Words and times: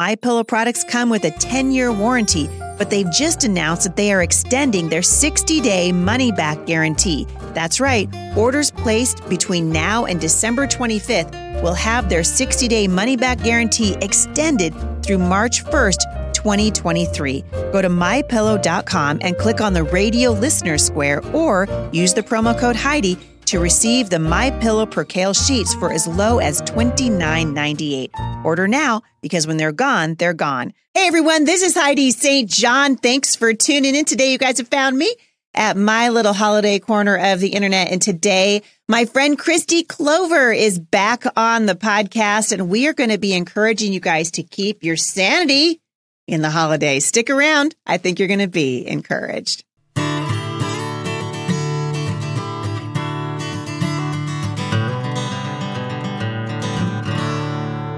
My 0.00 0.14
Pillow 0.14 0.44
products 0.44 0.82
come 0.82 1.10
with 1.10 1.24
a 1.24 1.30
10-year 1.30 1.92
warranty, 1.92 2.48
but 2.78 2.88
they've 2.88 3.10
just 3.12 3.44
announced 3.44 3.82
that 3.82 3.96
they 3.96 4.14
are 4.14 4.22
extending 4.22 4.88
their 4.88 5.02
60-day 5.02 5.92
money-back 5.92 6.64
guarantee. 6.64 7.26
That's 7.52 7.80
right. 7.80 8.08
Orders 8.34 8.70
placed 8.70 9.28
between 9.28 9.68
now 9.68 10.06
and 10.06 10.18
December 10.18 10.66
25th 10.66 11.62
will 11.62 11.74
have 11.74 12.08
their 12.08 12.22
60-day 12.22 12.88
money-back 12.88 13.42
guarantee 13.42 13.92
extended 14.00 14.72
through 15.02 15.18
March 15.18 15.62
1st, 15.66 16.32
2023. 16.32 17.44
Go 17.70 17.82
to 17.82 17.90
mypillow.com 17.90 19.18
and 19.20 19.36
click 19.36 19.60
on 19.60 19.74
the 19.74 19.84
radio 19.84 20.30
listener 20.30 20.78
square 20.78 21.22
or 21.34 21.68
use 21.92 22.14
the 22.14 22.22
promo 22.22 22.58
code 22.58 22.74
Heidi 22.76 23.18
to 23.50 23.58
receive 23.58 24.10
the 24.10 24.18
My 24.20 24.52
Pillow 24.60 24.86
Percale 24.86 25.34
sheets 25.34 25.74
for 25.74 25.92
as 25.92 26.06
low 26.06 26.38
as 26.38 26.62
$29.98. 26.62 28.44
Order 28.44 28.68
now 28.68 29.02
because 29.20 29.48
when 29.48 29.56
they're 29.56 29.72
gone, 29.72 30.14
they're 30.14 30.32
gone. 30.32 30.72
Hey 30.94 31.08
everyone, 31.08 31.44
this 31.44 31.62
is 31.62 31.74
Heidi 31.74 32.12
St. 32.12 32.48
John. 32.48 32.94
Thanks 32.94 33.34
for 33.34 33.52
tuning 33.52 33.96
in 33.96 34.04
today. 34.04 34.30
You 34.30 34.38
guys 34.38 34.58
have 34.58 34.68
found 34.68 34.96
me 34.96 35.12
at 35.52 35.76
my 35.76 36.10
little 36.10 36.32
holiday 36.32 36.78
corner 36.78 37.16
of 37.16 37.40
the 37.40 37.48
internet. 37.48 37.90
And 37.90 38.00
today, 38.00 38.62
my 38.88 39.04
friend 39.04 39.36
Kristi 39.36 39.86
Clover 39.86 40.52
is 40.52 40.78
back 40.78 41.24
on 41.36 41.66
the 41.66 41.74
podcast, 41.74 42.52
and 42.52 42.68
we 42.68 42.86
are 42.86 42.92
going 42.92 43.10
to 43.10 43.18
be 43.18 43.34
encouraging 43.34 43.92
you 43.92 43.98
guys 43.98 44.30
to 44.32 44.44
keep 44.44 44.84
your 44.84 44.96
sanity 44.96 45.80
in 46.28 46.40
the 46.40 46.50
holidays. 46.50 47.04
Stick 47.04 47.28
around. 47.28 47.74
I 47.84 47.98
think 47.98 48.20
you're 48.20 48.28
going 48.28 48.38
to 48.38 48.46
be 48.46 48.86
encouraged. 48.86 49.64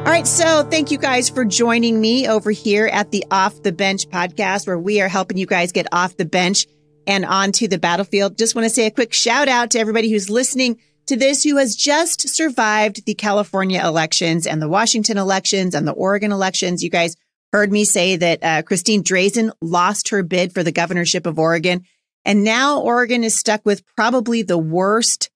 All 0.03 0.09
right. 0.09 0.27
So 0.27 0.65
thank 0.65 0.91
you 0.91 0.99
guys 0.99 1.31
for 1.31 1.45
joining 1.45 2.01
me 2.01 2.27
over 2.27 2.51
here 2.51 2.87
at 2.87 3.13
the 3.13 3.25
Off 3.31 3.63
the 3.63 3.71
Bench 3.71 4.09
podcast, 4.09 4.67
where 4.67 4.77
we 4.77 5.01
are 5.01 5.07
helping 5.07 5.39
you 5.39 5.47
guys 5.47 5.71
get 5.71 5.87
off 5.93 6.17
the 6.17 6.25
bench 6.25 6.67
and 7.07 7.25
onto 7.25 7.69
the 7.69 7.79
battlefield. 7.79 8.37
Just 8.37 8.57
want 8.57 8.65
to 8.65 8.71
say 8.71 8.87
a 8.87 8.91
quick 8.91 9.13
shout 9.13 9.47
out 9.47 9.71
to 9.71 9.79
everybody 9.79 10.11
who's 10.11 10.29
listening 10.29 10.81
to 11.07 11.15
this, 11.15 11.45
who 11.45 11.57
has 11.57 11.77
just 11.77 12.29
survived 12.29 13.07
the 13.07 13.15
California 13.15 13.81
elections 13.81 14.45
and 14.45 14.61
the 14.61 14.69
Washington 14.69 15.19
elections 15.19 15.73
and 15.73 15.87
the 15.87 15.93
Oregon 15.93 16.33
elections. 16.33 16.83
You 16.83 16.91
guys 16.91 17.15
heard 17.53 17.71
me 17.71 17.85
say 17.85 18.17
that 18.17 18.43
uh, 18.43 18.63
Christine 18.63 19.05
Drazan 19.05 19.53
lost 19.61 20.09
her 20.09 20.25
bid 20.25 20.53
for 20.53 20.65
the 20.65 20.73
governorship 20.73 21.27
of 21.27 21.39
Oregon. 21.39 21.85
And 22.25 22.43
now 22.43 22.81
Oregon 22.81 23.23
is 23.23 23.39
stuck 23.39 23.65
with 23.65 23.85
probably 23.95 24.43
the 24.43 24.59
worst 24.59 25.31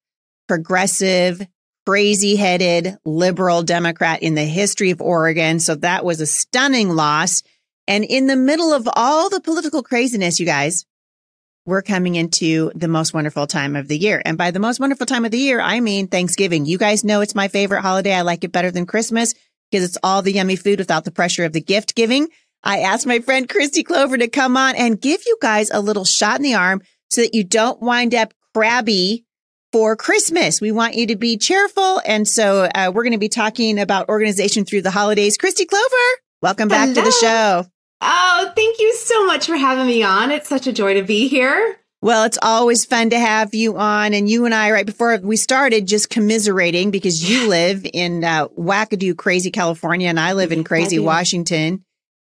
progressive 0.49 1.47
crazy 1.87 2.35
headed 2.35 2.97
liberal 3.05 3.63
Democrat 3.63 4.23
in 4.23 4.35
the 4.35 4.45
history 4.45 4.91
of 4.91 5.01
Oregon. 5.01 5.61
So 5.61 5.77
that 5.77 6.05
was 6.05 6.21
a 6.21 6.27
stunning 6.27 6.91
loss. 6.91 7.43
And 7.87 8.05
in 8.05 8.27
the 8.27 8.37
middle 8.37 8.73
of 8.73 8.89
all 8.95 9.31
the 9.31 9.41
political 9.41 9.83
craziness, 9.83 10.41
you 10.41 10.47
guys, 10.47 10.85
we're 11.65 11.83
coming 11.83 12.17
into 12.17 12.73
the 12.75 12.89
most 12.89 13.15
wonderful 13.15 13.47
time 13.47 13.77
of 13.77 13.89
the 13.89 13.99
year. 13.99 14.21
And 14.25 14.37
by 14.37 14.51
the 14.51 14.59
most 14.59 14.81
wonderful 14.81 15.07
time 15.07 15.25
of 15.25 15.31
the 15.31 15.39
year, 15.39 15.61
I 15.61 15.81
mean 15.81 16.09
Thanksgiving. 16.09 16.67
You 16.67 16.79
guys 16.79 17.05
know 17.05 17.21
it's 17.21 17.35
my 17.35 17.49
favorite 17.49 17.83
holiday. 17.83 18.15
I 18.15 18.23
like 18.23 18.43
it 18.43 18.53
better 18.53 18.71
than 18.71 18.87
Christmas 18.87 19.35
because 19.71 19.85
it's 19.85 19.99
all 20.03 20.23
the 20.23 20.33
yummy 20.33 20.57
food 20.57 20.79
without 20.79 21.05
the 21.05 21.11
pressure 21.13 21.45
of 21.45 21.53
the 21.53 21.61
gift 21.61 21.95
giving. 21.95 22.29
I 22.65 22.81
asked 22.81 23.07
my 23.07 23.21
friend 23.21 23.49
Kristi 23.49 23.85
Clover 23.85 24.19
to 24.19 24.29
come 24.29 24.57
on 24.57 24.75
and 24.75 25.01
give 25.01 25.23
you 25.27 25.37
guys 25.41 25.71
a 25.71 25.81
little 25.81 26.05
shot 26.05 26.39
in 26.39 26.43
the 26.43 26.55
arm 26.55 26.83
so 27.11 27.21
that 27.21 27.35
you 27.35 27.45
don't 27.45 27.81
wind 27.81 28.15
up 28.15 28.33
crabby 28.55 29.26
for 29.77 29.95
Christmas. 29.95 30.59
We 30.59 30.73
want 30.73 30.95
you 30.95 31.09
to 31.09 31.17
be 31.17 31.37
cheerful. 31.37 32.01
And 32.07 32.27
so 32.27 32.67
uh, 32.75 32.91
we're 32.95 33.03
going 33.03 33.13
to 33.13 33.19
be 33.19 33.29
talking 33.29 33.79
about 33.79 34.09
organization 34.09 34.65
through 34.65 34.81
the 34.81 34.91
holidays. 34.91 35.37
Kristi 35.37 35.69
Clover, 35.69 36.23
welcome 36.41 36.69
back 36.69 36.89
Hello. 36.89 36.95
to 36.95 37.03
the 37.03 37.11
show. 37.11 37.67
Oh, 38.01 38.53
thank 38.57 38.79
you 38.79 38.95
so 38.95 39.27
much 39.27 39.45
for 39.45 39.55
having 39.55 39.87
me 39.87 40.03
on. 40.03 40.31
It's 40.31 40.49
such 40.49 40.67
a 40.67 40.73
joy 40.73 40.95
to 40.95 41.03
be 41.03 41.29
here. 41.29 41.77
Well, 42.01 42.25
it's 42.25 42.39
always 42.41 42.87
fun 42.87 43.11
to 43.11 43.19
have 43.19 43.55
you 43.55 43.77
on. 43.77 44.15
And 44.15 44.31
you 44.31 44.47
and 44.47 44.55
I, 44.55 44.71
right 44.71 44.87
before 44.87 45.19
we 45.19 45.37
started, 45.37 45.87
just 45.87 46.09
commiserating 46.09 46.91
because 46.91 47.29
you 47.29 47.47
live 47.47 47.87
in 47.93 48.25
uh, 48.25 48.49
wackadoo, 48.49 49.15
crazy 49.15 49.51
California, 49.51 50.09
and 50.09 50.19
I 50.19 50.33
live 50.33 50.53
in 50.53 50.65
crazy 50.65 50.99
Washington. 50.99 51.85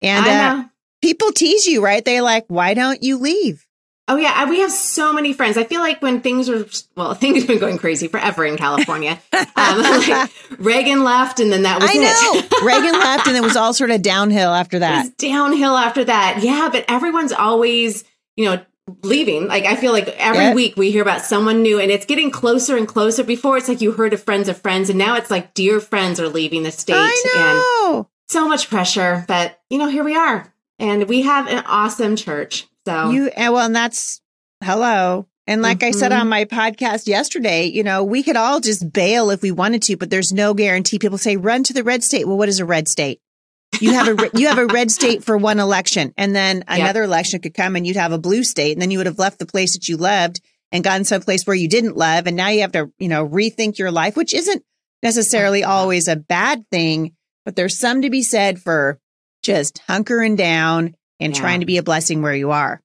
And 0.01 0.25
uh, 0.25 0.63
people 1.01 1.33
tease 1.33 1.67
you, 1.67 1.83
right? 1.83 2.05
They're 2.05 2.21
like, 2.21 2.45
why 2.47 2.73
don't 2.73 3.03
you 3.03 3.17
leave? 3.17 3.65
Oh 4.09 4.17
yeah, 4.17 4.49
we 4.49 4.59
have 4.59 4.71
so 4.71 5.13
many 5.13 5.31
friends. 5.31 5.55
I 5.55 5.63
feel 5.63 5.79
like 5.79 6.01
when 6.01 6.19
things 6.19 6.49
are 6.49 6.65
well, 6.95 7.13
things 7.13 7.39
have 7.39 7.47
been 7.47 7.59
going 7.59 7.77
crazy 7.77 8.07
forever 8.07 8.45
in 8.45 8.57
California. 8.57 9.19
Um, 9.31 9.45
like 9.55 10.31
Reagan 10.59 11.03
left, 11.03 11.39
and 11.39 11.51
then 11.51 11.63
that 11.63 11.81
was 11.81 11.89
I 11.89 11.93
it. 11.95 12.51
know 12.51 12.57
Reagan 12.65 12.99
left, 12.99 13.27
and 13.27 13.37
it 13.37 13.43
was 13.43 13.55
all 13.55 13.73
sort 13.73 13.91
of 13.91 14.01
downhill 14.01 14.51
after 14.51 14.79
that. 14.79 15.17
downhill 15.17 15.77
after 15.77 16.03
that, 16.03 16.39
yeah. 16.43 16.69
But 16.71 16.85
everyone's 16.89 17.31
always, 17.31 18.03
you 18.35 18.45
know, 18.45 18.61
leaving. 19.03 19.47
Like 19.47 19.63
I 19.63 19.77
feel 19.77 19.93
like 19.93 20.09
every 20.17 20.43
yep. 20.43 20.55
week 20.55 20.75
we 20.75 20.91
hear 20.91 21.01
about 21.01 21.21
someone 21.21 21.61
new, 21.61 21.79
and 21.79 21.89
it's 21.89 22.05
getting 22.05 22.29
closer 22.29 22.75
and 22.75 22.85
closer. 22.85 23.23
Before 23.23 23.57
it's 23.57 23.69
like 23.69 23.79
you 23.79 23.93
heard 23.93 24.11
of 24.11 24.21
friends 24.21 24.49
of 24.49 24.57
friends, 24.57 24.89
and 24.89 24.99
now 24.99 25.15
it's 25.15 25.31
like 25.31 25.53
dear 25.53 25.79
friends 25.79 26.19
are 26.19 26.27
leaving 26.27 26.63
the 26.63 26.71
state, 26.71 26.95
I 26.97 27.93
and 27.95 28.05
so 28.27 28.49
much 28.49 28.69
pressure. 28.69 29.23
But 29.29 29.61
you 29.69 29.77
know, 29.77 29.87
here 29.87 30.03
we 30.03 30.17
are, 30.17 30.53
and 30.77 31.07
we 31.07 31.21
have 31.21 31.47
an 31.47 31.63
awesome 31.65 32.17
church. 32.17 32.67
So 32.85 33.11
you 33.11 33.31
well, 33.35 33.59
and 33.59 33.75
that's 33.75 34.21
hello. 34.63 35.27
And 35.45 35.61
like 35.61 35.79
mm-hmm. 35.79 35.87
I 35.87 35.91
said 35.91 36.11
on 36.11 36.21
mm-hmm. 36.21 36.29
my 36.29 36.45
podcast 36.45 37.07
yesterday, 37.07 37.65
you 37.65 37.83
know, 37.83 38.03
we 38.03 38.23
could 38.23 38.37
all 38.37 38.59
just 38.59 38.91
bail 38.93 39.29
if 39.29 39.41
we 39.41 39.51
wanted 39.51 39.81
to, 39.83 39.97
but 39.97 40.09
there's 40.09 40.31
no 40.31 40.53
guarantee. 40.53 40.99
People 40.99 41.17
say 41.17 41.35
run 41.35 41.63
to 41.63 41.73
the 41.73 41.83
red 41.83 42.03
state. 42.03 42.25
Well, 42.25 42.37
what 42.37 42.49
is 42.49 42.59
a 42.59 42.65
red 42.65 42.87
state? 42.87 43.19
You 43.81 43.93
have 43.93 44.07
a 44.07 44.29
you 44.33 44.47
have 44.47 44.57
a 44.57 44.67
red 44.67 44.91
state 44.91 45.23
for 45.23 45.37
one 45.37 45.59
election, 45.59 46.13
and 46.17 46.35
then 46.35 46.63
another 46.67 47.03
election 47.03 47.41
could 47.41 47.53
come, 47.53 47.75
and 47.75 47.85
you'd 47.85 47.97
have 47.97 48.11
a 48.11 48.17
blue 48.17 48.43
state, 48.43 48.73
and 48.73 48.81
then 48.81 48.91
you 48.91 48.99
would 48.99 49.07
have 49.07 49.19
left 49.19 49.39
the 49.39 49.45
place 49.45 49.73
that 49.73 49.89
you 49.89 49.97
loved 49.97 50.41
and 50.71 50.83
gone 50.83 51.03
someplace 51.03 51.45
where 51.45 51.55
you 51.55 51.67
didn't 51.67 51.97
love, 51.97 52.27
and 52.27 52.37
now 52.37 52.49
you 52.49 52.61
have 52.61 52.71
to 52.73 52.91
you 52.99 53.09
know 53.09 53.27
rethink 53.27 53.77
your 53.77 53.91
life, 53.91 54.15
which 54.15 54.33
isn't 54.33 54.63
necessarily 55.01 55.63
always 55.63 56.07
a 56.07 56.15
bad 56.15 56.65
thing, 56.69 57.15
but 57.43 57.55
there's 57.55 57.77
some 57.77 58.01
to 58.03 58.09
be 58.09 58.23
said 58.23 58.59
for 58.59 58.99
just 59.41 59.81
hunkering 59.89 60.37
down 60.37 60.95
and 61.23 61.33
yeah. 61.33 61.39
trying 61.39 61.59
to 61.61 61.65
be 61.65 61.77
a 61.77 61.83
blessing 61.83 62.21
where 62.21 62.35
you 62.35 62.51
are. 62.51 62.81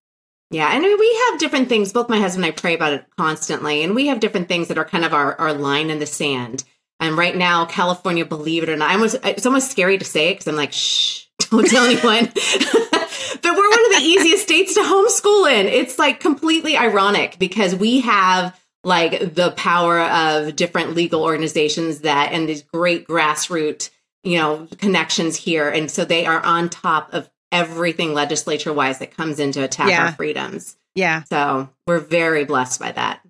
Yeah, 0.50 0.74
and 0.74 0.82
we 0.82 1.26
have 1.28 1.38
different 1.38 1.68
things. 1.68 1.92
Both 1.92 2.08
my 2.08 2.18
husband 2.18 2.44
and 2.44 2.54
I 2.54 2.56
pray 2.56 2.74
about 2.74 2.94
it 2.94 3.04
constantly, 3.18 3.82
and 3.82 3.94
we 3.94 4.06
have 4.06 4.20
different 4.20 4.48
things 4.48 4.68
that 4.68 4.78
are 4.78 4.84
kind 4.84 5.04
of 5.04 5.12
our, 5.12 5.34
our 5.34 5.52
line 5.52 5.90
in 5.90 5.98
the 5.98 6.06
sand. 6.06 6.64
And 7.00 7.16
right 7.16 7.36
now, 7.36 7.66
California, 7.66 8.24
believe 8.24 8.62
it 8.62 8.68
or 8.68 8.76
not, 8.76 8.90
I 8.90 8.96
was 8.96 9.14
it's 9.14 9.46
almost 9.46 9.70
scary 9.70 9.98
to 9.98 10.04
say 10.04 10.28
it 10.28 10.34
because 10.34 10.48
I'm 10.48 10.56
like, 10.56 10.72
shh, 10.72 11.26
don't 11.50 11.68
tell 11.68 11.84
anyone. 11.84 12.24
but 12.32 13.56
we're 13.56 13.70
one 13.70 13.84
of 13.84 13.96
the 13.96 14.02
easiest 14.02 14.42
states 14.44 14.74
to 14.74 14.80
homeschool 14.80 15.52
in. 15.52 15.66
It's 15.66 15.98
like 15.98 16.20
completely 16.20 16.76
ironic 16.76 17.38
because 17.38 17.74
we 17.74 18.00
have 18.00 18.58
like 18.84 19.34
the 19.34 19.52
power 19.52 20.00
of 20.00 20.56
different 20.56 20.94
legal 20.94 21.22
organizations 21.22 22.00
that 22.00 22.32
and 22.32 22.48
these 22.48 22.62
great 22.62 23.06
grassroots, 23.06 23.90
you 24.24 24.38
know, 24.38 24.66
connections 24.78 25.36
here. 25.36 25.68
And 25.68 25.90
so 25.90 26.04
they 26.04 26.26
are 26.26 26.44
on 26.44 26.68
top 26.68 27.12
of 27.12 27.28
everything 27.50 28.14
legislature 28.14 28.72
wise 28.72 28.98
that 28.98 29.16
comes 29.16 29.38
in 29.38 29.52
to 29.52 29.62
attack 29.62 29.88
yeah. 29.88 30.06
our 30.06 30.12
freedoms. 30.12 30.76
Yeah. 30.94 31.22
So 31.24 31.68
we're 31.86 32.00
very 32.00 32.44
blessed 32.44 32.80
by 32.80 32.92
that. 32.92 33.20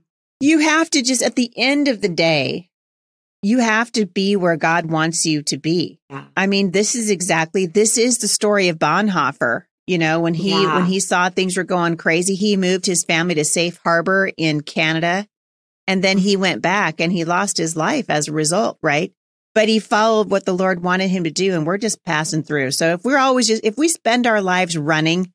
You 0.40 0.60
have 0.60 0.90
to 0.90 1.02
just, 1.02 1.22
at 1.22 1.36
the 1.36 1.52
end 1.56 1.88
of 1.88 2.00
the 2.00 2.08
day, 2.08 2.70
you 3.42 3.60
have 3.60 3.92
to 3.92 4.06
be 4.06 4.36
where 4.36 4.56
God 4.56 4.86
wants 4.86 5.24
you 5.24 5.42
to 5.42 5.56
be. 5.56 6.00
Yeah. 6.10 6.24
I 6.36 6.46
mean, 6.46 6.70
this 6.70 6.94
is 6.94 7.10
exactly, 7.10 7.66
this 7.66 7.98
is 7.98 8.18
the 8.18 8.28
story 8.28 8.68
of 8.68 8.78
Bonhoeffer. 8.78 9.64
You 9.86 9.98
know, 9.98 10.20
when 10.20 10.34
he, 10.34 10.50
yeah. 10.50 10.76
when 10.76 10.86
he 10.86 11.00
saw 11.00 11.30
things 11.30 11.56
were 11.56 11.64
going 11.64 11.96
crazy, 11.96 12.34
he 12.34 12.56
moved 12.56 12.84
his 12.84 13.04
family 13.04 13.36
to 13.36 13.44
safe 13.44 13.80
harbor 13.82 14.30
in 14.36 14.60
Canada. 14.60 15.26
And 15.86 16.04
then 16.04 16.18
he 16.18 16.36
went 16.36 16.60
back 16.60 17.00
and 17.00 17.10
he 17.10 17.24
lost 17.24 17.56
his 17.56 17.74
life 17.74 18.10
as 18.10 18.28
a 18.28 18.32
result, 18.32 18.78
right? 18.82 19.12
But 19.58 19.68
he 19.68 19.80
followed 19.80 20.30
what 20.30 20.44
the 20.44 20.52
Lord 20.52 20.84
wanted 20.84 21.08
him 21.08 21.24
to 21.24 21.32
do. 21.32 21.52
And 21.52 21.66
we're 21.66 21.78
just 21.78 22.04
passing 22.04 22.44
through. 22.44 22.70
So 22.70 22.92
if 22.92 23.02
we're 23.02 23.18
always 23.18 23.48
just, 23.48 23.64
if 23.64 23.76
we 23.76 23.88
spend 23.88 24.24
our 24.28 24.40
lives 24.40 24.78
running 24.78 25.32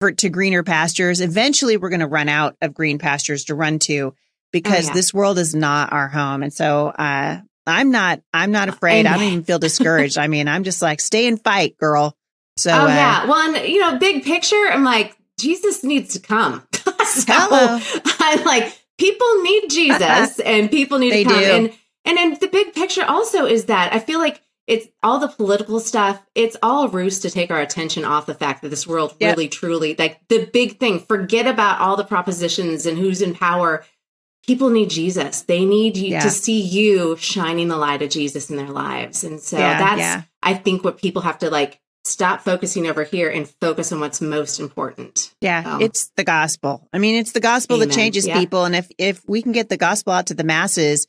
for, 0.00 0.10
to 0.10 0.28
greener 0.28 0.64
pastures, 0.64 1.20
eventually 1.20 1.76
we're 1.76 1.88
going 1.88 2.00
to 2.00 2.08
run 2.08 2.28
out 2.28 2.56
of 2.60 2.74
green 2.74 2.98
pastures 2.98 3.44
to 3.44 3.54
run 3.54 3.78
to 3.78 4.12
because 4.50 4.86
oh, 4.86 4.88
yeah. 4.88 4.94
this 4.94 5.14
world 5.14 5.38
is 5.38 5.54
not 5.54 5.92
our 5.92 6.08
home. 6.08 6.42
And 6.42 6.52
so, 6.52 6.88
uh, 6.88 7.42
I'm 7.64 7.92
not, 7.92 8.20
I'm 8.34 8.50
not 8.50 8.68
afraid. 8.68 9.06
I 9.06 9.16
don't 9.16 9.28
even 9.28 9.44
feel 9.44 9.60
discouraged. 9.60 10.18
I 10.18 10.26
mean, 10.26 10.48
I'm 10.48 10.64
just 10.64 10.82
like, 10.82 11.00
stay 11.00 11.28
and 11.28 11.40
fight, 11.40 11.78
girl. 11.78 12.16
So, 12.56 12.72
oh, 12.72 12.74
uh, 12.74 12.88
yeah. 12.88 13.26
Well, 13.26 13.54
and, 13.54 13.68
you 13.68 13.78
know, 13.78 13.98
big 13.98 14.24
picture, 14.24 14.66
I'm 14.68 14.82
like, 14.82 15.16
Jesus 15.38 15.84
needs 15.84 16.14
to 16.14 16.18
come. 16.18 16.66
so 17.04 17.24
I'm 17.28 18.44
like, 18.44 18.76
people 18.98 19.42
need 19.42 19.62
Jesus 19.70 20.40
and 20.40 20.68
people 20.72 20.98
need 20.98 21.12
to 21.12 21.22
come. 21.22 21.38
Do. 21.38 21.44
And 21.44 21.72
and 22.04 22.16
then 22.16 22.36
the 22.40 22.48
big 22.48 22.74
picture 22.74 23.04
also 23.04 23.46
is 23.46 23.66
that 23.66 23.92
I 23.92 23.98
feel 23.98 24.18
like 24.18 24.42
it's 24.66 24.86
all 25.02 25.18
the 25.18 25.28
political 25.28 25.80
stuff. 25.80 26.24
It's 26.34 26.56
all 26.62 26.84
a 26.84 26.88
ruse 26.88 27.18
to 27.20 27.30
take 27.30 27.50
our 27.50 27.60
attention 27.60 28.04
off 28.04 28.26
the 28.26 28.34
fact 28.34 28.62
that 28.62 28.68
this 28.68 28.86
world 28.86 29.14
yep. 29.18 29.36
really, 29.36 29.48
truly, 29.48 29.96
like 29.98 30.20
the 30.28 30.46
big 30.46 30.78
thing, 30.78 31.00
forget 31.00 31.46
about 31.46 31.80
all 31.80 31.96
the 31.96 32.04
propositions 32.04 32.86
and 32.86 32.96
who's 32.96 33.20
in 33.20 33.34
power. 33.34 33.84
People 34.46 34.70
need 34.70 34.88
Jesus. 34.88 35.42
They 35.42 35.64
need 35.64 35.96
you 35.96 36.10
yeah. 36.10 36.20
to 36.20 36.30
see 36.30 36.60
you 36.60 37.16
shining 37.16 37.68
the 37.68 37.76
light 37.76 38.00
of 38.00 38.10
Jesus 38.10 38.48
in 38.48 38.56
their 38.56 38.70
lives. 38.70 39.24
And 39.24 39.40
so 39.40 39.58
yeah, 39.58 39.78
that's, 39.78 40.00
yeah. 40.00 40.22
I 40.42 40.54
think, 40.54 40.84
what 40.84 40.98
people 40.98 41.22
have 41.22 41.40
to 41.40 41.50
like 41.50 41.80
stop 42.04 42.40
focusing 42.40 42.86
over 42.86 43.04
here 43.04 43.28
and 43.28 43.48
focus 43.60 43.92
on 43.92 44.00
what's 44.00 44.20
most 44.20 44.60
important. 44.60 45.34
Yeah, 45.40 45.62
um, 45.66 45.82
it's 45.82 46.10
the 46.16 46.24
gospel. 46.24 46.88
I 46.92 46.98
mean, 46.98 47.16
it's 47.16 47.32
the 47.32 47.40
gospel 47.40 47.76
amen. 47.76 47.88
that 47.88 47.94
changes 47.94 48.26
people 48.26 48.64
and 48.64 48.74
if 48.74 48.90
if 48.98 49.28
we 49.28 49.42
can 49.42 49.52
get 49.52 49.68
the 49.68 49.76
gospel 49.76 50.12
out 50.12 50.26
to 50.26 50.34
the 50.34 50.44
masses, 50.44 51.06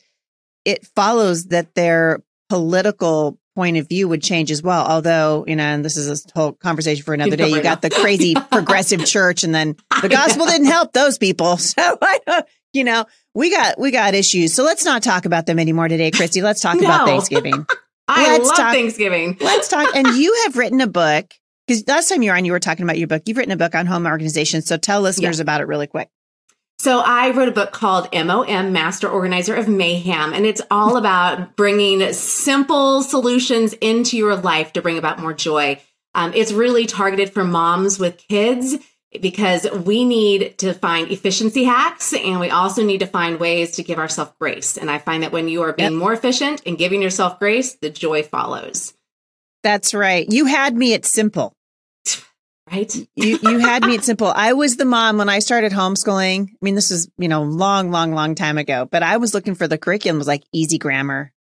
it 0.66 0.86
follows 0.96 1.46
that 1.46 1.74
their 1.75 2.22
political 2.50 3.40
point 3.56 3.78
of 3.78 3.88
view 3.90 4.08
would 4.08 4.22
change 4.22 4.52
as 4.52 4.63
well. 4.63 4.86
Although, 4.86 5.46
you 5.48 5.56
know, 5.56 5.63
and 5.63 5.84
this 5.84 5.98
is 5.98 6.25
a 6.25 6.30
whole 6.34 6.54
conversation 6.54 7.04
for 7.04 7.13
another 7.13 7.36
day. 7.36 7.50
You 7.50 7.62
got 7.62 7.81
the 7.81 7.90
crazy 7.90 8.36
progressive 8.52 9.06
church 9.06 9.44
and 9.44 9.54
then 9.54 9.75
the 10.02 10.10
gospel 10.10 10.46
didn't 10.46 10.68
help 10.68 10.94
those 10.94 11.18
people. 11.18 11.58
So 11.72 11.98
I 12.02 12.19
don't, 12.25 12.46
you 12.74 12.84
know, 12.84 13.06
we 13.34 13.50
got, 13.50 13.80
we 13.80 13.92
got 13.92 14.13
issues. 14.13 14.54
So 14.54 14.63
let's 14.63 14.84
not 14.84 15.04
talk 15.04 15.25
about 15.25 15.46
them 15.46 15.60
anymore 15.60 15.88
today, 15.88 16.12
Kristi. 16.12 16.42
Let's 16.42 16.62
talk 16.62 16.75
no. 16.75 16.86
about 16.86 17.08
Thanksgiving. 17.08 17.66
I 18.08 18.38
let's 18.38 18.48
love 18.48 18.58
talk, 18.58 18.74
Thanksgiving. 18.74 19.38
let's 19.40 19.68
talk. 19.68 19.96
And 19.96 20.08
you 20.08 20.44
have 20.44 20.58
written 20.58 20.81
a 20.81 20.88
book 20.88 21.34
because 21.68 21.88
last 21.88 22.10
time 22.10 22.22
you 22.22 22.31
were 22.31 22.38
on, 22.38 22.44
you 22.46 22.52
were 22.52 22.60
talking 22.60 22.84
about 22.84 22.98
your 22.98 23.08
book. 23.08 23.24
You've 23.25 23.38
written 23.38 23.54
a 23.54 23.58
book 23.58 23.75
on 23.75 23.86
home 23.86 24.06
organization. 24.06 24.62
So 24.62 24.78
tell 24.78 25.02
listeners 25.02 25.38
yeah. 25.38 25.44
about 25.44 25.62
it 25.62 25.68
really 25.68 25.88
quick. 25.88 26.10
So 26.81 27.00
I 27.00 27.30
wrote 27.30 27.48
a 27.48 27.51
book 27.51 27.72
called 27.74 28.10
MOM, 28.12 28.74
Master 28.74 29.07
Organizer 29.07 29.54
of 29.54 29.68
Mayhem, 29.68 30.33
and 30.33 30.48
it's 30.48 30.63
all 30.72 30.98
about 30.98 31.56
bringing 31.56 32.12
simple 32.12 33.04
solutions 33.04 33.74
into 33.74 34.18
your 34.18 34.36
life 34.36 34.74
to 34.74 34.81
bring 34.81 34.98
about 34.98 35.19
more 35.19 35.36
joy. 35.36 35.80
Um, 36.16 36.31
it's 36.33 36.51
really 36.51 36.88
targeted 36.88 37.36
for 37.36 37.44
moms 37.44 38.00
with 38.00 38.18
kids 38.28 38.78
because 39.22 39.69
we 39.69 40.06
need 40.06 40.57
to 40.57 40.74
find 40.74 41.12
efficiency 41.12 41.66
hacks 41.66 42.16
and 42.16 42.39
we 42.39 42.50
also 42.50 42.84
need 42.84 43.01
to 43.01 43.06
find 43.06 43.39
ways 43.39 43.75
to 43.75 43.84
give 43.84 44.00
ourselves 44.00 44.31
grace. 44.39 44.75
And 44.75 44.89
I 44.89 44.98
find 44.98 45.22
that 45.22 45.31
when 45.31 45.48
you 45.48 45.62
are 45.62 45.74
being 45.74 45.92
yep. 45.92 46.00
more 46.00 46.13
efficient 46.13 46.63
and 46.66 46.80
giving 46.80 47.04
yourself 47.04 47.38
grace, 47.38 47.75
the 47.75 47.92
joy 47.92 48.24
follows. 48.24 48.95
That's 49.62 49.94
right. 49.94 50.25
You 50.27 50.45
had 50.45 50.75
me 50.75 50.95
at 50.95 51.06
simple. 51.06 51.54
Right. 52.69 52.94
you 53.16 53.40
you 53.42 53.60
had 53.60 53.84
me 53.84 53.96
at 53.96 54.04
simple. 54.04 54.31
I 54.34 54.54
was 54.54 54.78
the 54.78 54.86
mom 54.86 55.18
when 55.18 55.30
I 55.30 55.40
started 55.40 55.72
homeschooling. 55.72 56.50
I 56.50 56.56
mean, 56.62 56.75
this 56.75 56.92
was, 56.92 57.10
you 57.18 57.28
know, 57.28 57.44
long, 57.44 57.92
long, 57.92 58.13
long 58.13 58.36
time 58.36 58.58
ago, 58.58 58.88
but 58.90 59.04
I 59.04 59.18
was 59.18 59.34
looking 59.34 59.56
for 59.56 59.68
the 59.68 59.78
curriculum 59.78 60.18
was 60.18 60.28
like 60.28 60.44
easy 60.54 60.78
grammar. 60.78 61.34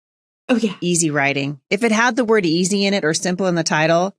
Oh 0.49 0.57
yeah. 0.57 0.75
Easy 0.81 1.11
writing. 1.11 1.61
If 1.71 1.85
it 1.85 1.93
had 1.93 2.17
the 2.17 2.25
word 2.25 2.47
easy 2.47 2.85
in 2.85 2.95
it 2.95 3.05
or 3.05 3.15
simple 3.15 3.47
in 3.47 3.55
the 3.55 3.63
title, 3.63 4.17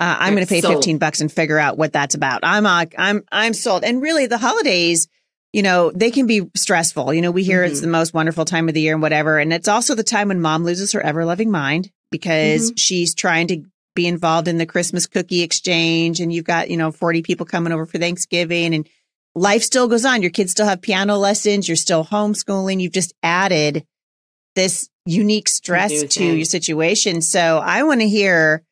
uh, 0.00 0.16
I'm 0.18 0.34
going 0.34 0.44
to 0.44 0.52
pay 0.52 0.60
sold. 0.60 0.74
15 0.74 0.98
bucks 0.98 1.20
and 1.20 1.30
figure 1.30 1.58
out 1.58 1.78
what 1.78 1.92
that's 1.92 2.16
about. 2.16 2.40
I'm, 2.42 2.66
uh, 2.66 2.86
I'm, 2.98 3.22
I'm 3.30 3.54
sold. 3.54 3.84
And 3.84 4.02
really 4.02 4.26
the 4.26 4.38
holidays, 4.38 5.06
you 5.52 5.62
know, 5.62 5.92
they 5.94 6.10
can 6.10 6.26
be 6.26 6.50
stressful. 6.56 7.14
You 7.14 7.22
know, 7.22 7.30
we 7.30 7.44
hear 7.44 7.62
mm-hmm. 7.62 7.70
it's 7.70 7.80
the 7.80 7.86
most 7.86 8.12
wonderful 8.12 8.44
time 8.44 8.68
of 8.68 8.74
the 8.74 8.80
year 8.80 8.94
and 8.94 9.02
whatever. 9.02 9.38
And 9.38 9.52
it's 9.52 9.68
also 9.68 9.94
the 9.94 10.02
time 10.02 10.28
when 10.28 10.40
mom 10.40 10.64
loses 10.64 10.90
her 10.92 11.00
ever 11.00 11.24
loving 11.24 11.52
mind 11.52 11.92
because 12.10 12.70
mm-hmm. 12.70 12.76
she's 12.76 13.14
trying 13.14 13.46
to 13.48 13.62
be 13.94 14.06
involved 14.06 14.48
in 14.48 14.58
the 14.58 14.66
Christmas 14.66 15.06
cookie 15.06 15.42
exchange 15.42 16.20
and 16.20 16.32
you've 16.32 16.44
got, 16.44 16.70
you 16.70 16.76
know, 16.76 16.92
40 16.92 17.22
people 17.22 17.46
coming 17.46 17.72
over 17.72 17.86
for 17.86 17.98
Thanksgiving 17.98 18.74
and 18.74 18.88
life 19.34 19.62
still 19.62 19.88
goes 19.88 20.04
on. 20.04 20.22
Your 20.22 20.30
kids 20.30 20.52
still 20.52 20.66
have 20.66 20.82
piano 20.82 21.16
lessons. 21.16 21.68
You're 21.68 21.76
still 21.76 22.04
homeschooling. 22.04 22.80
You've 22.80 22.92
just 22.92 23.14
added 23.22 23.84
this 24.54 24.88
unique 25.04 25.48
stress 25.48 26.02
to 26.02 26.24
your 26.24 26.44
situation. 26.44 27.22
So 27.22 27.58
I 27.58 27.82
want 27.82 28.00
to 28.00 28.08
hear, 28.08 28.62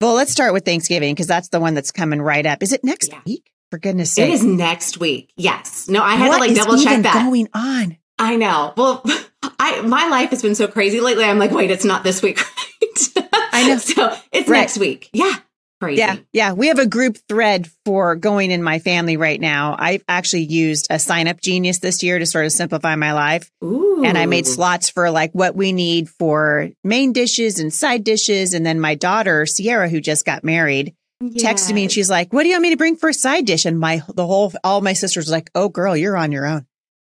well, 0.00 0.14
let's 0.14 0.32
start 0.32 0.52
with 0.52 0.64
Thanksgiving 0.64 1.14
because 1.14 1.26
that's 1.26 1.48
the 1.48 1.60
one 1.60 1.74
that's 1.74 1.92
coming 1.92 2.22
right 2.22 2.46
up. 2.46 2.62
Is 2.62 2.72
it 2.72 2.84
next 2.84 3.12
yeah. 3.12 3.20
week? 3.26 3.52
For 3.70 3.78
goodness 3.78 4.14
sake. 4.14 4.30
It 4.30 4.32
is 4.32 4.44
next 4.44 4.98
week. 4.98 5.30
Yes. 5.36 5.88
No, 5.88 6.02
I 6.02 6.14
had 6.14 6.28
what 6.28 6.36
to 6.36 6.40
like 6.40 6.54
double 6.54 6.78
check 6.78 7.02
that. 7.02 7.22
going 7.22 7.48
on? 7.52 7.98
I 8.18 8.36
know. 8.36 8.72
Well, 8.76 9.04
I 9.58 9.82
my 9.82 10.08
life 10.08 10.30
has 10.30 10.40
been 10.40 10.54
so 10.54 10.68
crazy 10.68 11.00
lately. 11.00 11.24
I'm 11.24 11.38
like, 11.38 11.50
wait, 11.50 11.70
it's 11.70 11.84
not 11.84 12.02
this 12.02 12.22
week? 12.22 12.40
I 13.32 13.68
know. 13.68 13.78
so 13.78 14.16
it's 14.32 14.48
right. 14.48 14.60
next 14.60 14.78
week. 14.78 15.10
Yeah. 15.12 15.34
Crazy. 15.80 16.00
Yeah. 16.00 16.16
Yeah. 16.32 16.52
We 16.54 16.68
have 16.68 16.80
a 16.80 16.86
group 16.86 17.18
thread 17.28 17.70
for 17.84 18.16
going 18.16 18.50
in 18.50 18.64
my 18.64 18.80
family 18.80 19.16
right 19.16 19.40
now. 19.40 19.76
I've 19.78 20.02
actually 20.08 20.42
used 20.42 20.88
a 20.90 20.98
sign 20.98 21.28
up 21.28 21.40
genius 21.40 21.78
this 21.78 22.02
year 22.02 22.18
to 22.18 22.26
sort 22.26 22.46
of 22.46 22.52
simplify 22.52 22.96
my 22.96 23.12
life. 23.12 23.48
Ooh. 23.62 24.02
And 24.04 24.18
I 24.18 24.26
made 24.26 24.46
slots 24.46 24.90
for 24.90 25.10
like 25.10 25.32
what 25.32 25.54
we 25.54 25.72
need 25.72 26.08
for 26.08 26.70
main 26.82 27.12
dishes 27.12 27.60
and 27.60 27.72
side 27.72 28.02
dishes. 28.02 28.54
And 28.54 28.66
then 28.66 28.80
my 28.80 28.96
daughter, 28.96 29.46
Sierra, 29.46 29.88
who 29.88 30.00
just 30.00 30.24
got 30.24 30.42
married, 30.42 30.94
yes. 31.20 31.44
texted 31.44 31.74
me 31.74 31.84
and 31.84 31.92
she's 31.92 32.10
like, 32.10 32.32
what 32.32 32.42
do 32.42 32.48
you 32.48 32.54
want 32.54 32.62
me 32.62 32.70
to 32.70 32.76
bring 32.76 32.96
for 32.96 33.10
a 33.10 33.14
side 33.14 33.46
dish? 33.46 33.64
And 33.64 33.78
my, 33.78 34.02
the 34.12 34.26
whole, 34.26 34.52
all 34.64 34.80
my 34.80 34.94
sisters 34.94 35.28
were 35.28 35.32
like, 35.32 35.50
oh 35.54 35.68
girl, 35.68 35.96
you're 35.96 36.16
on 36.16 36.32
your 36.32 36.46
own. 36.46 36.66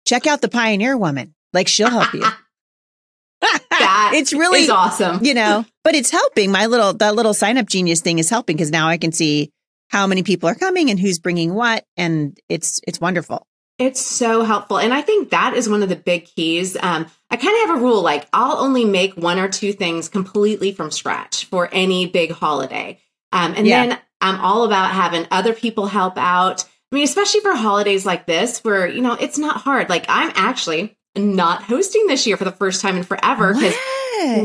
Check 0.05 0.27
out 0.27 0.41
the 0.41 0.49
pioneer 0.49 0.97
woman. 0.97 1.33
Like 1.53 1.69
she'll 1.69 1.91
help 1.91 2.13
you. 2.13 2.25
that 3.41 4.13
it's 4.15 4.33
really 4.33 4.69
awesome. 4.69 5.25
You 5.25 5.35
know, 5.35 5.65
but 5.85 5.95
it's 5.95 6.11
helping. 6.11 6.51
My 6.51 6.67
little 6.67 6.93
that 6.95 7.15
little 7.15 7.35
sign 7.35 7.59
up 7.59 7.67
genius 7.67 8.01
thing 8.01 8.19
is 8.19 8.31
helping 8.31 8.57
because 8.57 8.71
now 8.71 8.89
I 8.89 8.99
can 8.99 9.13
see 9.13 9.51
how 9.89 10.07
many 10.07 10.23
people 10.23 10.49
are 10.49 10.55
coming 10.55 10.91
and 10.91 11.01
who's 11.01 11.19
bringing 11.19 11.55
what, 11.55 11.85
and 11.97 12.39
it's 12.49 12.81
it's 12.87 13.01
wonderful. 13.01 13.47
It's 13.79 14.01
so 14.01 14.43
helpful, 14.43 14.79
and 14.79 14.93
I 14.93 15.03
think 15.03 15.31
that 15.31 15.55
is 15.55 15.69
one 15.69 15.83
of 15.83 15.89
the 15.89 15.97
big 15.97 16.27
keys. 16.27 16.77
Um, 16.77 17.07
I 17.31 17.37
kind 17.37 17.55
of 17.63 17.69
have 17.69 17.79
a 17.79 17.85
rule 17.85 18.03
like 18.03 18.27
I'll 18.33 18.59
only 18.59 18.85
make 18.85 19.15
one 19.15 19.39
or 19.39 19.49
two 19.49 19.73
things 19.73 20.09
completely 20.09 20.73
from 20.73 20.91
scratch 20.91 21.45
for 21.45 21.69
any 21.73 22.07
big 22.07 22.33
holiday, 22.33 22.99
um, 23.33 23.55
and 23.57 23.67
yeah. 23.67 23.87
then 23.87 23.99
I'm 24.21 24.41
all 24.41 24.65
about 24.65 24.91
having 24.91 25.27
other 25.31 25.53
people 25.53 25.87
help 25.87 26.19
out. 26.19 26.65
I 26.91 26.97
mean, 26.97 27.05
especially 27.05 27.41
for 27.41 27.55
holidays 27.55 28.05
like 28.05 28.27
this, 28.27 28.65
where 28.65 28.89
you 28.89 29.01
know 29.01 29.13
it's 29.13 29.39
not 29.39 29.59
hard. 29.59 29.89
Like 29.89 30.07
I'm 30.09 30.33
actually 30.35 30.98
not 31.19 31.63
hosting 31.63 32.07
this 32.07 32.27
year 32.27 32.37
for 32.37 32.45
the 32.45 32.53
first 32.53 32.81
time 32.81 32.97
in 32.97 33.03
forever 33.03 33.55
because 33.55 33.75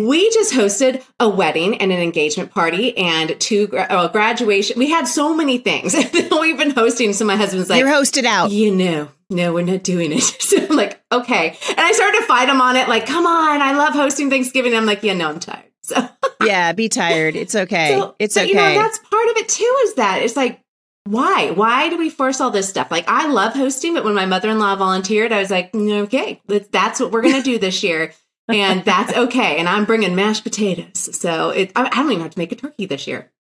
we 0.06 0.30
just 0.32 0.54
hosted 0.54 1.04
a 1.20 1.28
wedding 1.28 1.78
and 1.78 1.92
an 1.92 2.00
engagement 2.00 2.52
party 2.52 2.96
and 2.98 3.40
two 3.40 3.68
graduation. 3.68 4.78
We 4.78 4.90
had 4.90 5.08
so 5.08 5.36
many 5.36 5.58
things 5.58 5.96
we've 6.32 6.58
been 6.58 6.72
hosting. 6.72 7.14
So 7.14 7.26
my 7.26 7.36
husband's 7.36 7.70
like, 7.70 7.80
"You're 7.80 7.90
hosted 7.90 8.26
out." 8.26 8.52
You 8.52 8.76
know, 8.76 9.10
no, 9.30 9.54
we're 9.54 9.64
not 9.64 9.84
doing 9.84 10.12
it. 10.12 10.22
so 10.40 10.58
I'm 10.58 10.76
like, 10.76 11.02
okay. 11.12 11.58
And 11.70 11.80
I 11.80 11.92
started 11.92 12.20
to 12.20 12.26
fight 12.26 12.50
him 12.50 12.62
on 12.62 12.76
it. 12.76 12.88
Like, 12.88 13.06
come 13.06 13.26
on, 13.26 13.62
I 13.62 13.74
love 13.74 13.94
hosting 13.94 14.30
Thanksgiving. 14.30 14.76
I'm 14.76 14.86
like, 14.86 15.04
yeah, 15.04 15.14
no, 15.14 15.30
I'm 15.30 15.40
tired. 15.40 15.66
So 15.86 16.08
yeah, 16.42 16.72
be 16.72 16.88
tired. 16.88 17.36
It's 17.36 17.54
okay. 17.54 17.90
So, 17.90 18.16
it's 18.18 18.38
okay. 18.38 18.48
You 18.48 18.54
know, 18.54 18.74
that's 18.74 19.00
part 19.00 19.28
of 19.32 19.36
it 19.36 19.50
too. 19.50 19.78
Is 19.84 19.96
that 19.96 20.22
it's 20.22 20.38
like 20.38 20.63
why? 21.06 21.52
Why 21.52 21.90
do 21.90 21.98
we 21.98 22.10
force 22.10 22.40
all 22.40 22.52
this 22.52 22.70
stuff? 22.70 22.90
Like, 22.90 23.06
I 23.08 23.28
love 23.28 23.54
hosting, 23.54 23.94
but 23.94 24.06
when 24.06 24.14
my 24.14 24.26
mother 24.26 24.50
in 24.50 24.60
law 24.60 24.76
volunteered, 24.76 25.32
I 25.32 25.40
was 25.40 25.52
like, 25.52 25.72
mm, 25.74 26.04
okay, 26.04 26.42
that's 26.72 27.00
what 27.00 27.12
we're 27.12 27.22
going 27.22 27.36
to 27.36 27.42
do 27.42 27.60
this 27.60 27.84
year. 27.84 28.14
and 28.48 28.86
that's 28.86 29.14
okay. 29.18 29.58
And 29.58 29.68
I'm 29.68 29.86
bringing 29.86 30.16
mashed 30.16 30.44
potatoes. 30.44 31.20
So 31.20 31.50
it, 31.50 31.72
I 31.76 31.90
don't 31.90 32.12
even 32.12 32.24
have 32.24 32.32
to 32.32 32.40
make 32.40 32.52
a 32.52 32.56
turkey 32.56 32.86
this 32.86 33.08
year. 33.08 33.32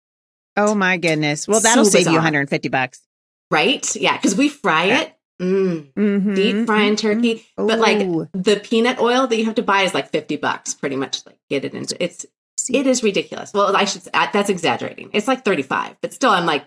Oh 0.57 0.75
my 0.75 0.98
goodness. 0.98 1.48
Well, 1.48 1.62
that'll 1.62 1.86
so 1.86 1.92
save 1.92 2.07
you 2.07 2.13
150 2.13 2.69
bucks. 2.69 3.02
Right? 3.49 3.95
Yeah. 3.95 4.18
Cause 4.18 4.35
we 4.35 4.49
fry 4.49 4.85
it. 4.85 5.16
Mm, 5.42 5.94
mm-hmm. 5.94 6.33
Deep 6.35 6.66
frying 6.66 6.95
turkey. 6.95 7.35
Mm-hmm. 7.57 7.68
But 7.68 7.80
like 7.80 7.99
the 8.33 8.61
peanut 8.64 8.99
oil 8.99 9.26
that 9.28 9.38
you 9.38 9.45
have 9.45 9.56
to 9.56 9.64
buy 9.64 9.81
is 9.81 9.94
like 9.94 10.09
50 10.09 10.38
bucks, 10.38 10.73
pretty 10.73 10.95
much 10.95 11.26
like 11.26 11.38
get 11.49 11.66
it 11.66 11.73
into 11.73 12.02
it's, 12.02 12.26
it 12.69 12.88
is 12.88 13.04
ridiculous. 13.04 13.52
Well, 13.54 13.76
I 13.76 13.85
should, 13.85 14.04
that's 14.04 14.49
exaggerating. 14.49 15.09
It's 15.14 15.28
like 15.28 15.44
35, 15.44 15.97
but 16.02 16.14
still 16.14 16.30
I'm 16.30 16.45
like, 16.45 16.66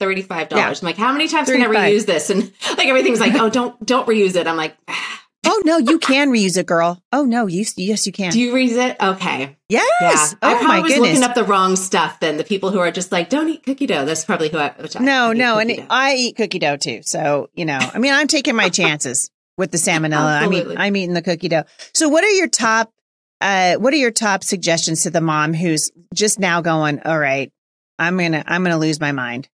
$35. 0.00 0.50
Yeah. 0.52 0.68
I'm 0.68 0.74
like, 0.82 0.96
how 0.96 1.12
many 1.12 1.28
times 1.28 1.48
35. 1.48 1.72
can 1.72 1.76
I 1.76 1.90
reuse 1.90 2.06
this? 2.06 2.30
And 2.30 2.52
like 2.76 2.86
everything's 2.86 3.20
like, 3.20 3.34
oh, 3.34 3.50
don't 3.50 3.84
don't 3.84 4.06
reuse 4.06 4.36
it. 4.36 4.46
I'm 4.46 4.56
like, 4.56 4.76
oh 5.46 5.62
no, 5.64 5.78
you 5.78 5.98
can 5.98 6.30
reuse 6.30 6.56
it, 6.56 6.66
girl. 6.66 7.02
Oh 7.12 7.24
no, 7.24 7.46
you 7.46 7.64
yes 7.76 8.06
you 8.06 8.12
can. 8.12 8.32
Do 8.32 8.40
you 8.40 8.52
reuse 8.52 8.76
it? 8.76 8.96
Okay. 9.00 9.56
Yes. 9.68 9.86
Yeah. 10.00 10.38
Oh, 10.42 10.54
I 10.54 10.58
probably 10.58 10.82
was 10.82 10.92
goodness. 10.92 11.08
looking 11.10 11.24
up 11.24 11.34
the 11.34 11.44
wrong 11.44 11.76
stuff. 11.76 12.20
Then 12.20 12.36
the 12.36 12.44
people 12.44 12.70
who 12.70 12.78
are 12.78 12.90
just 12.90 13.12
like, 13.12 13.28
don't 13.28 13.48
eat 13.48 13.64
cookie 13.64 13.86
dough. 13.86 14.04
That's 14.04 14.24
probably 14.24 14.48
who 14.48 14.58
I. 14.58 14.74
I 14.78 15.00
no, 15.00 15.32
no, 15.32 15.58
and 15.58 15.76
dough. 15.76 15.86
I 15.90 16.14
eat 16.14 16.36
cookie 16.36 16.58
dough 16.58 16.76
too. 16.76 17.02
So 17.02 17.50
you 17.54 17.64
know, 17.64 17.78
I 17.78 17.98
mean, 17.98 18.12
I'm 18.12 18.28
taking 18.28 18.56
my 18.56 18.68
chances 18.68 19.30
with 19.56 19.72
the 19.72 19.78
salmonella. 19.78 20.42
I 20.42 20.46
mean, 20.46 20.74
I'm 20.76 20.96
eating 20.96 21.14
the 21.14 21.22
cookie 21.22 21.48
dough. 21.48 21.64
So 21.92 22.08
what 22.08 22.24
are 22.24 22.30
your 22.30 22.48
top? 22.48 22.92
Uh, 23.40 23.76
what 23.76 23.92
are 23.92 23.98
your 23.98 24.10
top 24.10 24.42
suggestions 24.42 25.02
to 25.02 25.10
the 25.10 25.20
mom 25.20 25.54
who's 25.54 25.92
just 26.14 26.38
now 26.38 26.60
going? 26.60 27.00
All 27.00 27.18
right, 27.18 27.52
I'm 27.98 28.16
gonna 28.16 28.42
I'm 28.46 28.62
gonna 28.62 28.78
lose 28.78 29.00
my 29.00 29.12
mind. 29.12 29.48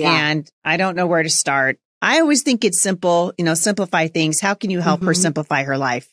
Yeah. 0.00 0.30
And 0.30 0.50
I 0.64 0.76
don't 0.76 0.96
know 0.96 1.06
where 1.06 1.22
to 1.22 1.30
start. 1.30 1.78
I 2.02 2.20
always 2.20 2.42
think 2.42 2.64
it's 2.64 2.80
simple, 2.80 3.32
you 3.36 3.44
know, 3.44 3.54
simplify 3.54 4.08
things. 4.08 4.40
How 4.40 4.54
can 4.54 4.70
you 4.70 4.80
help 4.80 5.00
mm-hmm. 5.00 5.08
her 5.08 5.14
simplify 5.14 5.64
her 5.64 5.76
life? 5.76 6.08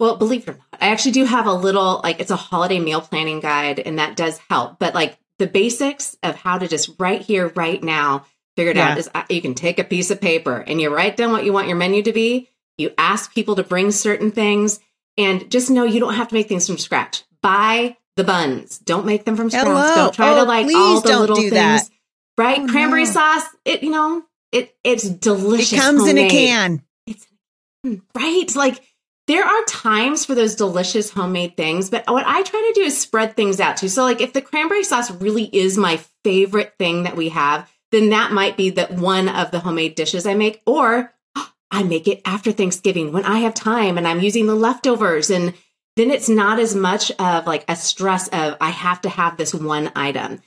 Well, 0.00 0.16
believe 0.16 0.48
it 0.48 0.50
or 0.50 0.54
not, 0.54 0.80
I 0.80 0.88
actually 0.88 1.12
do 1.12 1.24
have 1.24 1.46
a 1.46 1.52
little, 1.52 2.00
like, 2.02 2.18
it's 2.20 2.32
a 2.32 2.36
holiday 2.36 2.80
meal 2.80 3.00
planning 3.00 3.38
guide, 3.40 3.78
and 3.78 3.98
that 3.98 4.16
does 4.16 4.40
help. 4.50 4.78
But, 4.80 4.94
like, 4.94 5.16
the 5.38 5.46
basics 5.46 6.16
of 6.22 6.34
how 6.34 6.58
to 6.58 6.66
just 6.66 6.90
right 6.98 7.20
here, 7.20 7.52
right 7.54 7.82
now, 7.82 8.24
figure 8.56 8.72
it 8.72 8.76
yeah. 8.76 8.90
out 8.90 8.98
is 8.98 9.08
uh, 9.14 9.22
you 9.28 9.40
can 9.40 9.54
take 9.54 9.78
a 9.78 9.84
piece 9.84 10.10
of 10.10 10.20
paper 10.20 10.56
and 10.56 10.80
you 10.80 10.94
write 10.94 11.16
down 11.16 11.32
what 11.32 11.44
you 11.44 11.52
want 11.52 11.68
your 11.68 11.76
menu 11.76 12.02
to 12.02 12.12
be. 12.12 12.48
You 12.76 12.92
ask 12.98 13.34
people 13.34 13.56
to 13.56 13.62
bring 13.62 13.92
certain 13.92 14.32
things, 14.32 14.80
and 15.16 15.48
just 15.50 15.70
know 15.70 15.84
you 15.84 16.00
don't 16.00 16.14
have 16.14 16.28
to 16.28 16.34
make 16.34 16.48
things 16.48 16.66
from 16.66 16.78
scratch. 16.78 17.22
Buy 17.40 17.96
the 18.16 18.24
buns. 18.24 18.78
Don't 18.78 19.06
make 19.06 19.24
them 19.24 19.36
from 19.36 19.50
scratch. 19.50 19.66
Hello. 19.66 19.94
Don't 19.94 20.14
try 20.14 20.32
oh, 20.32 20.36
to 20.36 20.42
like 20.42 20.66
all 20.74 21.00
the 21.00 21.20
little 21.20 21.36
things. 21.36 21.52
That 21.52 21.88
right? 22.38 22.60
Oh, 22.60 22.68
Cranberry 22.68 23.04
no. 23.04 23.10
sauce, 23.10 23.44
it 23.64 23.82
you 23.82 23.90
know, 23.90 24.22
it 24.52 24.74
it's 24.84 25.08
delicious. 25.08 25.72
It 25.72 25.80
comes 25.80 26.00
homemade. 26.00 26.18
in 26.18 26.26
a 26.26 26.30
can. 26.30 26.82
It's 27.06 27.26
mm, 27.86 28.00
right, 28.14 28.56
like 28.56 28.82
there 29.26 29.44
are 29.44 29.64
times 29.64 30.24
for 30.24 30.34
those 30.34 30.54
delicious 30.54 31.10
homemade 31.10 31.56
things, 31.56 31.88
but 31.88 32.06
what 32.10 32.26
I 32.26 32.42
try 32.42 32.72
to 32.72 32.80
do 32.80 32.84
is 32.84 32.98
spread 32.98 33.36
things 33.36 33.58
out 33.58 33.78
too. 33.78 33.88
So, 33.88 34.02
like, 34.02 34.20
if 34.20 34.34
the 34.34 34.42
cranberry 34.42 34.84
sauce 34.84 35.10
really 35.10 35.44
is 35.44 35.78
my 35.78 35.98
favorite 36.24 36.74
thing 36.78 37.04
that 37.04 37.16
we 37.16 37.30
have, 37.30 37.70
then 37.90 38.10
that 38.10 38.32
might 38.32 38.56
be 38.56 38.70
that 38.70 38.92
one 38.92 39.28
of 39.28 39.50
the 39.50 39.60
homemade 39.60 39.94
dishes 39.94 40.26
I 40.26 40.34
make, 40.34 40.60
or 40.66 41.12
I 41.70 41.82
make 41.84 42.06
it 42.06 42.20
after 42.26 42.52
Thanksgiving 42.52 43.12
when 43.12 43.24
I 43.24 43.38
have 43.38 43.54
time 43.54 43.96
and 43.96 44.06
I'm 44.06 44.20
using 44.20 44.46
the 44.46 44.54
leftovers. 44.54 45.30
And 45.30 45.54
then 45.96 46.10
it's 46.10 46.28
not 46.28 46.58
as 46.58 46.74
much 46.74 47.10
of 47.12 47.46
like 47.46 47.64
a 47.66 47.76
stress 47.76 48.28
of 48.28 48.56
I 48.60 48.70
have 48.70 49.00
to 49.02 49.08
have 49.08 49.36
this 49.36 49.54
one 49.54 49.90
item. 49.96 50.40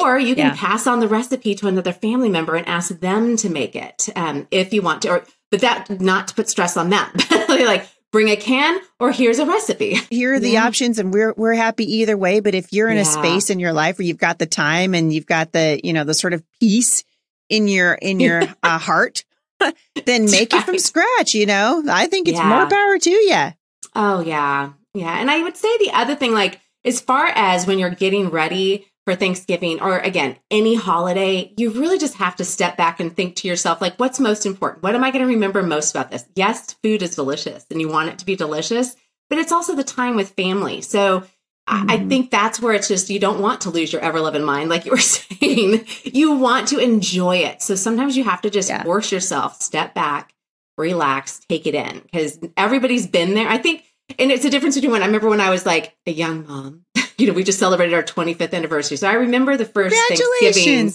Or 0.00 0.18
you 0.18 0.34
can 0.34 0.48
yeah. 0.48 0.56
pass 0.56 0.86
on 0.86 1.00
the 1.00 1.08
recipe 1.08 1.54
to 1.56 1.66
another 1.66 1.92
family 1.92 2.28
member 2.28 2.54
and 2.54 2.66
ask 2.66 2.98
them 3.00 3.36
to 3.38 3.48
make 3.48 3.76
it 3.76 4.08
um, 4.16 4.46
if 4.50 4.72
you 4.72 4.82
want 4.82 5.02
to. 5.02 5.10
Or, 5.10 5.24
but 5.50 5.60
that 5.60 6.00
not 6.00 6.28
to 6.28 6.34
put 6.34 6.48
stress 6.48 6.76
on 6.76 6.90
them. 6.90 7.10
like 7.48 7.86
bring 8.12 8.28
a 8.28 8.36
can 8.36 8.78
or 9.00 9.10
here's 9.10 9.38
a 9.38 9.46
recipe. 9.46 9.94
Here 10.10 10.34
are 10.34 10.40
the 10.40 10.50
yeah. 10.50 10.66
options 10.66 10.98
and 10.98 11.12
we're 11.12 11.32
we're 11.32 11.54
happy 11.54 11.84
either 11.98 12.16
way, 12.16 12.40
but 12.40 12.54
if 12.54 12.72
you're 12.72 12.88
in 12.88 12.96
yeah. 12.96 13.02
a 13.02 13.06
space 13.06 13.50
in 13.50 13.58
your 13.58 13.72
life 13.72 13.98
where 13.98 14.06
you've 14.06 14.18
got 14.18 14.38
the 14.38 14.46
time 14.46 14.94
and 14.94 15.12
you've 15.12 15.26
got 15.26 15.52
the, 15.52 15.80
you 15.82 15.92
know, 15.92 16.04
the 16.04 16.14
sort 16.14 16.34
of 16.34 16.44
peace 16.60 17.02
in 17.48 17.66
your 17.66 17.94
in 17.94 18.20
your 18.20 18.42
uh, 18.62 18.78
heart, 18.78 19.24
then 20.06 20.26
make 20.26 20.52
it 20.52 20.62
from 20.64 20.78
scratch, 20.78 21.34
you 21.34 21.46
know? 21.46 21.82
I 21.88 22.06
think 22.06 22.28
it's 22.28 22.38
yeah. 22.38 22.48
more 22.48 22.68
power 22.68 22.98
to 22.98 23.10
you. 23.10 23.52
Oh 23.94 24.20
yeah. 24.20 24.72
Yeah. 24.94 25.18
And 25.18 25.30
I 25.30 25.42
would 25.42 25.56
say 25.56 25.76
the 25.78 25.90
other 25.92 26.14
thing 26.14 26.32
like 26.32 26.60
as 26.84 27.00
far 27.00 27.26
as 27.26 27.66
when 27.66 27.78
you're 27.78 27.90
getting 27.90 28.30
ready 28.30 28.86
for 29.04 29.14
Thanksgiving 29.14 29.80
or 29.80 29.98
again, 29.98 30.36
any 30.50 30.74
holiday, 30.74 31.52
you 31.56 31.70
really 31.70 31.98
just 31.98 32.14
have 32.14 32.36
to 32.36 32.44
step 32.44 32.76
back 32.76 33.00
and 33.00 33.14
think 33.14 33.36
to 33.36 33.48
yourself, 33.48 33.80
like, 33.80 33.96
what's 33.96 34.20
most 34.20 34.46
important? 34.46 34.82
What 34.82 34.94
am 34.94 35.02
I 35.02 35.10
going 35.10 35.24
to 35.24 35.32
remember 35.32 35.62
most 35.62 35.90
about 35.90 36.10
this? 36.10 36.24
Yes, 36.36 36.74
food 36.82 37.02
is 37.02 37.16
delicious 37.16 37.66
and 37.70 37.80
you 37.80 37.88
want 37.88 38.10
it 38.10 38.18
to 38.20 38.26
be 38.26 38.36
delicious, 38.36 38.94
but 39.28 39.38
it's 39.38 39.52
also 39.52 39.74
the 39.74 39.84
time 39.84 40.14
with 40.14 40.30
family. 40.30 40.82
So 40.82 41.20
mm-hmm. 41.20 41.90
I 41.90 41.98
think 42.06 42.30
that's 42.30 42.60
where 42.60 42.74
it's 42.74 42.88
just, 42.88 43.10
you 43.10 43.18
don't 43.18 43.40
want 43.40 43.62
to 43.62 43.70
lose 43.70 43.92
your 43.92 44.02
ever 44.02 44.20
loving 44.20 44.44
mind, 44.44 44.70
like 44.70 44.84
you 44.84 44.92
were 44.92 44.98
saying. 44.98 45.84
you 46.04 46.36
want 46.36 46.68
to 46.68 46.78
enjoy 46.78 47.38
it. 47.38 47.60
So 47.60 47.74
sometimes 47.74 48.16
you 48.16 48.24
have 48.24 48.42
to 48.42 48.50
just 48.50 48.68
yeah. 48.68 48.84
force 48.84 49.10
yourself, 49.10 49.60
step 49.60 49.94
back, 49.94 50.32
relax, 50.78 51.40
take 51.48 51.66
it 51.66 51.74
in 51.74 52.00
because 52.00 52.38
everybody's 52.56 53.06
been 53.06 53.34
there. 53.34 53.48
I 53.48 53.58
think, 53.58 53.84
and 54.18 54.30
it's 54.30 54.44
a 54.44 54.50
difference 54.50 54.76
between 54.76 54.92
when 54.92 55.02
I 55.02 55.06
remember 55.06 55.28
when 55.28 55.40
I 55.40 55.50
was 55.50 55.66
like 55.66 55.96
a 56.06 56.12
young 56.12 56.46
mom 56.46 56.84
you 57.18 57.26
know, 57.26 57.32
we 57.32 57.44
just 57.44 57.58
celebrated 57.58 57.94
our 57.94 58.02
25th 58.02 58.54
anniversary. 58.54 58.96
So 58.96 59.08
I 59.08 59.14
remember 59.14 59.56
the 59.56 59.64
first 59.64 59.94
Thanksgiving. 60.08 60.92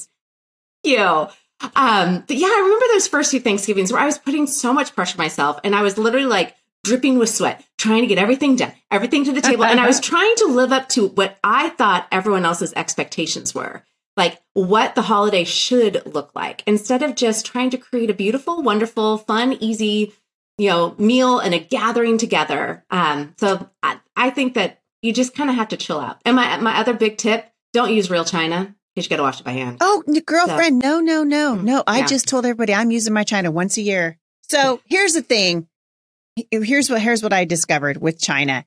You 0.83 0.97
know, 0.97 1.29
um, 1.75 2.23
but 2.27 2.37
yeah, 2.37 2.47
I 2.47 2.61
remember 2.63 2.85
those 2.93 3.07
first 3.07 3.31
few 3.31 3.39
Thanksgivings 3.39 3.91
where 3.91 4.01
I 4.01 4.05
was 4.05 4.17
putting 4.17 4.47
so 4.47 4.73
much 4.73 4.95
pressure 4.95 5.15
on 5.17 5.23
myself 5.23 5.59
and 5.63 5.75
I 5.75 5.81
was 5.81 5.97
literally 5.97 6.27
like 6.27 6.55
dripping 6.83 7.17
with 7.17 7.29
sweat, 7.29 7.65
trying 7.77 8.01
to 8.01 8.07
get 8.07 8.17
everything 8.17 8.55
done, 8.55 8.71
everything 8.91 9.25
to 9.25 9.31
the 9.31 9.41
table. 9.41 9.65
and 9.65 9.79
I 9.79 9.87
was 9.87 9.99
trying 10.01 10.35
to 10.37 10.47
live 10.47 10.71
up 10.71 10.87
to 10.89 11.07
what 11.07 11.37
I 11.43 11.69
thought 11.69 12.07
everyone 12.11 12.45
else's 12.45 12.73
expectations 12.75 13.55
were. 13.55 13.83
Like 14.15 14.41
what 14.53 14.95
the 14.95 15.03
holiday 15.03 15.43
should 15.43 16.01
look 16.05 16.31
like 16.33 16.63
instead 16.65 17.03
of 17.03 17.15
just 17.15 17.45
trying 17.45 17.69
to 17.71 17.77
create 17.77 18.09
a 18.09 18.15
beautiful, 18.15 18.63
wonderful, 18.63 19.19
fun, 19.19 19.53
easy, 19.53 20.13
you 20.57 20.69
know, 20.69 20.95
meal 20.97 21.37
and 21.39 21.53
a 21.53 21.59
gathering 21.59 22.17
together. 22.17 22.83
Um, 22.89 23.35
so 23.37 23.69
I, 23.83 23.99
I 24.15 24.31
think 24.31 24.55
that 24.55 24.81
you 25.01 25.13
just 25.13 25.35
kind 25.35 25.49
of 25.49 25.55
have 25.55 25.69
to 25.69 25.77
chill 25.77 25.99
out. 25.99 26.19
And 26.25 26.35
my 26.35 26.57
my 26.57 26.77
other 26.77 26.93
big 26.93 27.17
tip: 27.17 27.49
don't 27.73 27.93
use 27.93 28.09
real 28.09 28.25
china. 28.25 28.75
You 28.95 29.07
got 29.07 29.17
to 29.17 29.23
wash 29.23 29.39
it 29.39 29.43
by 29.43 29.51
hand. 29.51 29.77
Oh, 29.79 30.03
girlfriend, 30.25 30.81
so. 30.81 30.89
no, 30.89 30.99
no, 30.99 31.23
no, 31.23 31.55
mm, 31.55 31.63
no. 31.63 31.83
I 31.85 31.99
yeah. 31.99 32.07
just 32.07 32.27
told 32.27 32.45
everybody 32.45 32.73
I'm 32.73 32.89
using 32.89 33.13
my 33.13 33.23
china 33.23 33.51
once 33.51 33.77
a 33.77 33.81
year. 33.81 34.17
So 34.49 34.81
here's 34.85 35.13
the 35.13 35.21
thing. 35.21 35.67
Here's 36.49 36.89
what 36.89 37.01
here's 37.01 37.21
what 37.21 37.33
I 37.33 37.45
discovered 37.45 37.97
with 37.97 38.19
china. 38.19 38.65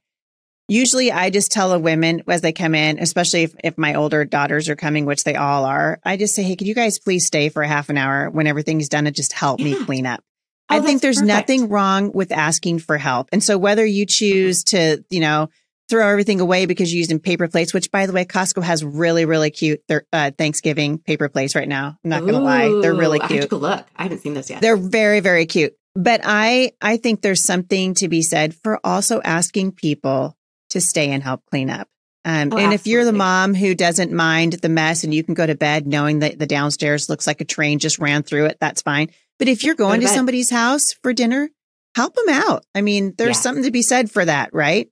Usually 0.69 1.11
I 1.11 1.31
just 1.31 1.51
tell 1.51 1.71
the 1.71 1.81
women 1.81 2.23
as 2.29 2.43
they 2.43 2.53
come 2.53 2.77
in, 2.77 3.01
especially 3.01 3.43
if, 3.43 3.55
if 3.65 3.77
my 3.77 3.95
older 3.95 4.25
daughters 4.25 4.69
are 4.69 4.77
coming, 4.77 5.05
which 5.05 5.25
they 5.25 5.35
all 5.35 5.65
are, 5.65 5.99
I 6.05 6.17
just 6.17 6.37
say, 6.37 6.45
Hey, 6.45 6.55
could 6.55 6.69
you 6.69 6.77
guys 6.77 7.01
please 7.01 7.27
stay 7.27 7.49
for 7.49 7.63
a 7.63 7.69
half 7.69 7.89
an 7.89 7.99
hour 7.99 8.31
when 8.31 8.47
everything's 8.47 8.89
done 8.89 9.09
and 9.09 9.17
just 9.17 9.33
help 9.33 9.59
yeah. 9.59 9.65
me 9.65 9.85
clean 9.85 10.07
up? 10.07 10.23
Oh, 10.71 10.77
I 10.77 10.81
think 10.81 11.03
there's 11.03 11.17
perfect. 11.17 11.27
nothing 11.27 11.69
wrong 11.69 12.13
with 12.13 12.31
asking 12.31 12.79
for 12.79 12.99
help. 12.99 13.29
And 13.33 13.43
so 13.43 13.59
whether 13.59 13.85
you 13.85 14.07
choose 14.07 14.63
to, 14.65 15.05
you 15.11 15.19
know, 15.19 15.49
throw 15.91 16.09
everything 16.09 16.41
away 16.41 16.67
because 16.67 16.93
you're 16.93 16.99
using 16.99 17.19
paper 17.19 17.49
plates, 17.49 17.75
which 17.75 17.91
by 17.91 18.07
the 18.07 18.13
way, 18.13 18.25
Costco 18.25 18.63
has 18.63 18.85
really, 18.85 19.25
really 19.25 19.51
cute 19.51 19.83
uh, 20.13 20.31
Thanksgiving 20.31 20.99
paper 20.99 21.29
plates 21.29 21.55
right 21.55 21.69
now. 21.69 21.99
I'm 22.05 22.11
not 22.11 22.21
going 22.21 22.35
to 22.35 22.39
lie. 22.41 22.81
They're 22.81 22.95
really 22.95 23.19
cute. 23.19 23.31
I 23.33 23.35
have 23.41 23.49
to 23.51 23.57
look. 23.57 23.87
I 23.97 24.05
haven't 24.05 24.21
seen 24.21 24.35
those 24.35 24.49
yet. 24.49 24.63
They're 24.63 24.77
very, 24.77 25.21
very 25.21 25.47
cute. 25.47 25.75
But 25.97 26.21
I, 26.23 26.73
I 26.81 26.97
think 26.97 27.21
there's 27.21 27.45
something 27.45 27.95
to 27.95 28.09
be 28.09 28.23
said 28.23 28.55
for 28.55 28.79
also 28.85 29.21
asking 29.21 29.73
people 29.73 30.37
to 30.71 30.81
stay 30.81 31.11
and 31.11 31.23
help 31.23 31.45
clean 31.47 31.69
up. 31.69 31.89
Um, 32.25 32.51
oh, 32.53 32.59
and 32.59 32.73
if 32.73 32.87
you're 32.87 33.05
the 33.05 33.13
mom 33.13 33.55
who 33.55 33.75
doesn't 33.75 34.13
mind 34.13 34.53
the 34.55 34.69
mess 34.69 35.05
and 35.05 35.13
you 35.13 35.25
can 35.25 35.35
go 35.35 35.47
to 35.47 35.55
bed 35.55 35.87
knowing 35.87 36.21
that 36.21 36.39
the 36.39 36.47
downstairs 36.47 37.09
looks 37.09 37.27
like 37.27 37.41
a 37.41 37.47
train 37.47 37.79
just 37.79 37.99
ran 37.99 38.23
through 38.23 38.47
it, 38.47 38.59
that's 38.61 38.83
fine. 38.83 39.09
But 39.39 39.49
if 39.49 39.65
you're 39.65 39.75
going 39.75 40.01
to, 40.01 40.07
to 40.07 40.13
somebody's 40.13 40.51
house 40.51 40.93
for 41.03 41.13
dinner, 41.15 41.49
help 41.97 42.15
them 42.15 42.29
out. 42.29 42.65
I 42.75 42.83
mean, 42.83 43.15
there's 43.17 43.41
something 43.41 43.65
to 43.65 43.71
be 43.71 43.83
said 43.83 44.11
for 44.11 44.25
that, 44.25 44.51
right? 44.53 44.89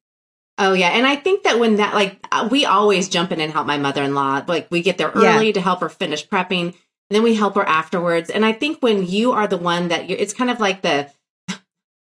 Oh 0.59 0.73
yeah, 0.73 0.89
and 0.89 1.07
I 1.07 1.15
think 1.15 1.45
that 1.45 1.61
when 1.61 1.77
that 1.77 1.95
like 1.95 2.19
uh, 2.33 2.49
we 2.51 2.67
always 2.67 3.09
jump 3.09 3.31
in 3.31 3.41
and 3.41 3.53
help 3.53 3.67
my 3.67 3.79
mother-in-law. 3.79 4.45
Like 4.49 4.67
we 4.71 4.83
get 4.83 4.99
there 4.99 5.11
early 5.11 5.47
yeah. 5.47 5.53
to 5.53 5.61
help 5.61 5.81
her 5.81 5.89
finish 5.89 6.27
prepping, 6.27 6.67
and 6.67 6.75
then 7.11 7.23
we 7.23 7.35
help 7.35 7.55
her 7.55 7.67
afterwards. 7.67 8.29
And 8.29 8.45
I 8.45 8.53
think 8.53 8.83
when 8.83 9.07
you 9.07 9.33
are 9.33 9.47
the 9.47 9.57
one 9.57 9.89
that 9.89 10.09
you're, 10.09 10.19
it's 10.19 10.35
kind 10.35 10.51
of 10.51 10.59
like 10.59 10.83
the 10.83 11.09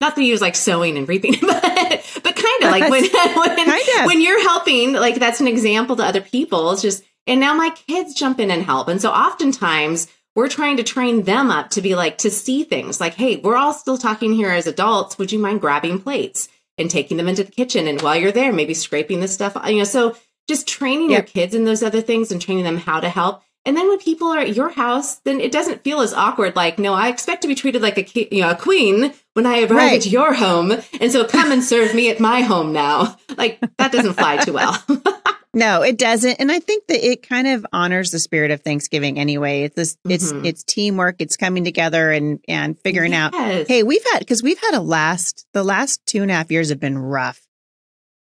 not 0.00 0.16
that 0.16 0.18
you 0.18 0.24
use 0.24 0.40
like 0.40 0.56
sewing 0.56 0.98
and 0.98 1.08
reaping, 1.08 1.36
but 1.40 2.20
but 2.24 2.36
kind 2.36 2.62
of 2.64 2.70
like 2.72 2.90
when 2.90 3.04
when, 3.56 4.06
when 4.06 4.20
you're 4.20 4.42
helping, 4.42 4.92
like 4.92 5.14
that's 5.14 5.40
an 5.40 5.46
example 5.46 5.94
to 5.94 6.02
other 6.02 6.20
people. 6.20 6.72
It's 6.72 6.82
just 6.82 7.04
and 7.28 7.38
now 7.38 7.54
my 7.54 7.70
kids 7.70 8.12
jump 8.12 8.40
in 8.40 8.50
and 8.50 8.64
help, 8.64 8.88
and 8.88 9.00
so 9.00 9.10
oftentimes 9.10 10.08
we're 10.34 10.48
trying 10.48 10.76
to 10.78 10.84
train 10.84 11.22
them 11.22 11.50
up 11.50 11.70
to 11.70 11.80
be 11.80 11.94
like 11.94 12.18
to 12.18 12.30
see 12.30 12.64
things 12.64 13.00
like, 13.00 13.14
hey, 13.14 13.36
we're 13.36 13.56
all 13.56 13.72
still 13.72 13.98
talking 13.98 14.32
here 14.32 14.50
as 14.50 14.66
adults. 14.66 15.16
Would 15.18 15.30
you 15.30 15.38
mind 15.38 15.60
grabbing 15.60 16.00
plates? 16.00 16.48
And 16.78 16.90
taking 16.90 17.16
them 17.16 17.28
into 17.28 17.44
the 17.44 17.52
kitchen. 17.52 17.86
And 17.86 18.00
while 18.00 18.16
you're 18.16 18.32
there, 18.32 18.52
maybe 18.52 18.74
scraping 18.74 19.20
the 19.20 19.28
stuff, 19.28 19.56
you 19.66 19.78
know, 19.78 19.84
so 19.84 20.16
just 20.48 20.66
training 20.66 21.10
your 21.10 21.22
kids 21.22 21.54
in 21.54 21.64
those 21.64 21.82
other 21.82 22.00
things 22.00 22.32
and 22.32 22.40
training 22.40 22.64
them 22.64 22.78
how 22.78 23.00
to 23.00 23.08
help. 23.08 23.42
And 23.64 23.76
then 23.76 23.88
when 23.88 23.98
people 23.98 24.28
are 24.28 24.38
at 24.38 24.56
your 24.56 24.70
house, 24.70 25.16
then 25.16 25.40
it 25.40 25.52
doesn't 25.52 25.84
feel 25.84 26.00
as 26.00 26.14
awkward. 26.14 26.56
Like, 26.56 26.78
no, 26.78 26.94
I 26.94 27.08
expect 27.08 27.42
to 27.42 27.48
be 27.48 27.54
treated 27.54 27.82
like 27.82 27.98
a 27.98 28.34
you 28.34 28.40
know 28.40 28.50
a 28.50 28.56
queen 28.56 29.12
when 29.34 29.44
I 29.44 29.60
arrive 29.60 29.70
right. 29.70 30.06
at 30.06 30.06
your 30.06 30.32
home, 30.32 30.72
and 31.00 31.12
so 31.12 31.26
come 31.26 31.52
and 31.52 31.62
serve 31.62 31.94
me 31.94 32.08
at 32.08 32.18
my 32.18 32.40
home 32.40 32.72
now. 32.72 33.18
Like 33.36 33.60
that 33.76 33.92
doesn't 33.92 34.14
fly 34.14 34.38
too 34.38 34.54
well. 34.54 34.82
No, 35.58 35.82
it 35.82 35.98
doesn't. 35.98 36.36
And 36.40 36.52
I 36.52 36.60
think 36.60 36.86
that 36.86 37.04
it 37.04 37.28
kind 37.28 37.48
of 37.48 37.66
honors 37.72 38.10
the 38.10 38.18
spirit 38.18 38.50
of 38.50 38.62
Thanksgiving 38.62 39.18
anyway. 39.18 39.64
It's 39.64 39.74
this, 39.74 39.96
mm-hmm. 39.96 40.10
it's 40.12 40.32
it's 40.32 40.64
teamwork, 40.64 41.16
it's 41.18 41.36
coming 41.36 41.64
together 41.64 42.10
and 42.10 42.40
and 42.46 42.78
figuring 42.80 43.12
yes. 43.12 43.34
out. 43.34 43.66
Hey, 43.66 43.82
we've 43.82 44.04
had 44.12 44.20
because 44.20 44.42
we've 44.42 44.60
had 44.60 44.74
a 44.74 44.80
last 44.80 45.46
the 45.52 45.64
last 45.64 46.04
two 46.06 46.22
and 46.22 46.30
a 46.30 46.34
half 46.34 46.50
years 46.50 46.68
have 46.68 46.80
been 46.80 46.98
rough. 46.98 47.40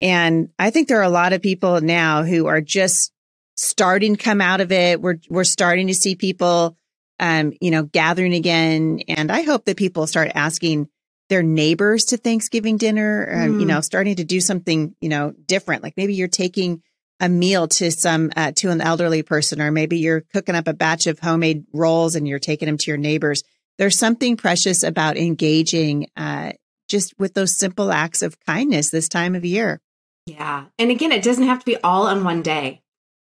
And 0.01 0.51
I 0.59 0.71
think 0.71 0.89
there 0.89 1.01
are 1.01 1.03
a 1.03 1.09
lot 1.09 1.33
of 1.33 1.43
people 1.43 1.81
now 1.81 2.23
who 2.23 2.47
are 2.47 2.61
just 2.61 3.13
starting 3.57 4.17
to 4.17 4.23
come 4.23 4.41
out 4.41 4.61
of 4.61 4.71
it. 4.73 5.01
We're 5.01 5.19
we're 5.29 5.45
starting 5.45 5.89
to 5.89 5.95
see 5.95 6.15
people 6.15 6.77
um, 7.21 7.53
you 7.61 7.71
know, 7.71 7.85
gathering 7.85 8.35
again. 8.35 9.01
And 9.09 9.31
I 9.31 9.43
hope 9.43 9.65
that 9.65 9.77
people 9.77 10.07
start 10.07 10.33
asking 10.35 10.89
their 11.29 11.43
neighbors 11.43 12.07
to 12.07 12.17
Thanksgiving 12.17 12.77
dinner, 12.77 13.29
um, 13.33 13.55
mm. 13.55 13.61
you 13.61 13.67
know, 13.67 13.81
starting 13.81 14.17
to 14.17 14.25
do 14.25 14.41
something, 14.41 14.95
you 15.01 15.09
know, 15.09 15.33
different. 15.47 15.83
Like 15.83 15.95
maybe 15.97 16.15
you're 16.15 16.29
taking 16.29 16.83
a 17.21 17.29
meal 17.29 17.69
to 17.69 17.91
some 17.91 18.31
uh, 18.37 18.53
to 18.53 18.71
an 18.71 18.81
elderly 18.81 19.23
person 19.23 19.61
or 19.61 19.71
maybe 19.71 19.99
you're 19.99 20.21
cooking 20.21 20.55
up 20.55 20.67
a 20.67 20.75
batch 20.75 21.07
of 21.07 21.19
homemade 21.19 21.65
rolls 21.73 22.17
and 22.17 22.27
you're 22.27 22.39
taking 22.39 22.67
them 22.67 22.79
to 22.79 22.91
your 22.91 22.99
neighbors. 22.99 23.43
There's 23.79 23.99
something 23.99 24.37
precious 24.37 24.83
about 24.83 25.17
engaging 25.17 26.09
uh, 26.17 26.53
just 26.89 27.15
with 27.19 27.35
those 27.35 27.57
simple 27.57 27.93
acts 27.93 28.23
of 28.23 28.39
kindness 28.41 28.91
this 28.91 29.09
time 29.09 29.35
of 29.35 29.45
year. 29.45 29.81
Yeah. 30.27 30.67
And 30.79 30.91
again 30.91 31.13
it 31.13 31.23
doesn't 31.23 31.47
have 31.47 31.61
to 31.61 31.67
be 31.67 31.77
all 31.79 32.07
on 32.07 32.25
one 32.25 32.43
day. 32.43 32.83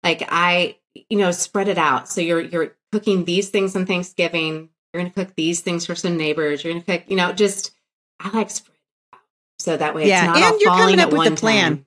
Like 0.04 0.24
i 0.30 0.78
you 1.10 1.18
know 1.18 1.32
spread 1.32 1.68
it 1.68 1.78
out. 1.78 2.08
So 2.08 2.22
you're 2.22 2.42
you're 2.42 2.76
cooking 2.92 3.26
these 3.26 3.50
things 3.50 3.76
on 3.76 3.86
thanksgiving. 3.86 4.70
You're 4.94 5.02
going 5.02 5.12
to 5.12 5.26
cook 5.26 5.36
these 5.36 5.62
things 5.62 5.88
for 5.88 5.96
some 5.96 6.18
neighbors. 6.18 6.64
You're 6.64 6.74
going 6.74 6.84
to 6.84 6.92
cook 6.92 7.10
you 7.10 7.18
know 7.18 7.34
just 7.34 7.72
i 8.20 8.30
like 8.30 8.50
spread 8.50 8.78
out 9.14 9.20
so 9.60 9.76
that 9.76 9.96
way 9.96 10.08
yeah 10.08 10.52
and 10.52 10.62
you're 10.62 10.72
coming 10.72 11.00
up 11.00 11.12
with 11.12 11.34
a 11.34 11.36
plan. 11.36 11.86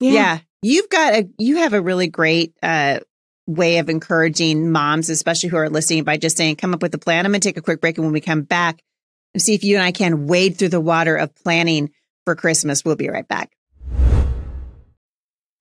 Yeah. 0.00 0.12
yeah 0.12 0.38
you've 0.64 0.88
got 0.88 1.14
a 1.14 1.28
you 1.38 1.58
have 1.58 1.74
a 1.74 1.80
really 1.80 2.08
great 2.08 2.54
uh, 2.62 3.00
way 3.46 3.78
of 3.78 3.90
encouraging 3.90 4.70
moms, 4.72 5.10
especially 5.10 5.50
who 5.50 5.56
are 5.56 5.68
listening, 5.68 6.04
by 6.04 6.16
just 6.16 6.36
saying, 6.36 6.56
"Come 6.56 6.74
up 6.74 6.82
with 6.82 6.94
a 6.94 6.98
plan." 6.98 7.26
I'm 7.26 7.32
going 7.32 7.40
to 7.40 7.48
take 7.48 7.58
a 7.58 7.62
quick 7.62 7.80
break, 7.80 7.98
and 7.98 8.06
when 8.06 8.12
we 8.12 8.20
come 8.20 8.42
back, 8.42 8.82
and 9.34 9.42
see 9.42 9.54
if 9.54 9.62
you 9.62 9.76
and 9.76 9.84
I 9.84 9.92
can 9.92 10.26
wade 10.26 10.58
through 10.58 10.70
the 10.70 10.80
water 10.80 11.16
of 11.16 11.34
planning 11.34 11.90
for 12.24 12.34
Christmas. 12.34 12.84
We'll 12.84 12.96
be 12.96 13.10
right 13.10 13.28
back. 13.28 13.52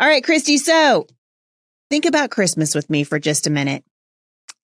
All 0.00 0.06
right, 0.08 0.24
Kristi. 0.24 0.58
So 0.58 1.06
think 1.90 2.06
about 2.06 2.30
Christmas 2.30 2.74
with 2.74 2.88
me 2.88 3.04
for 3.04 3.18
just 3.18 3.46
a 3.46 3.50
minute. 3.50 3.84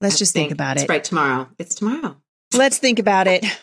Let's 0.00 0.19
just 0.19 0.33
think, 0.33 0.49
think 0.49 0.55
about 0.55 0.76
it's 0.76 0.85
it. 0.85 0.88
Right 0.88 1.05
tomorrow. 1.05 1.49
It's 1.59 1.75
tomorrow. 1.75 2.16
Let's 2.55 2.78
think 2.78 2.99
about 2.99 3.26
it. 3.28 3.45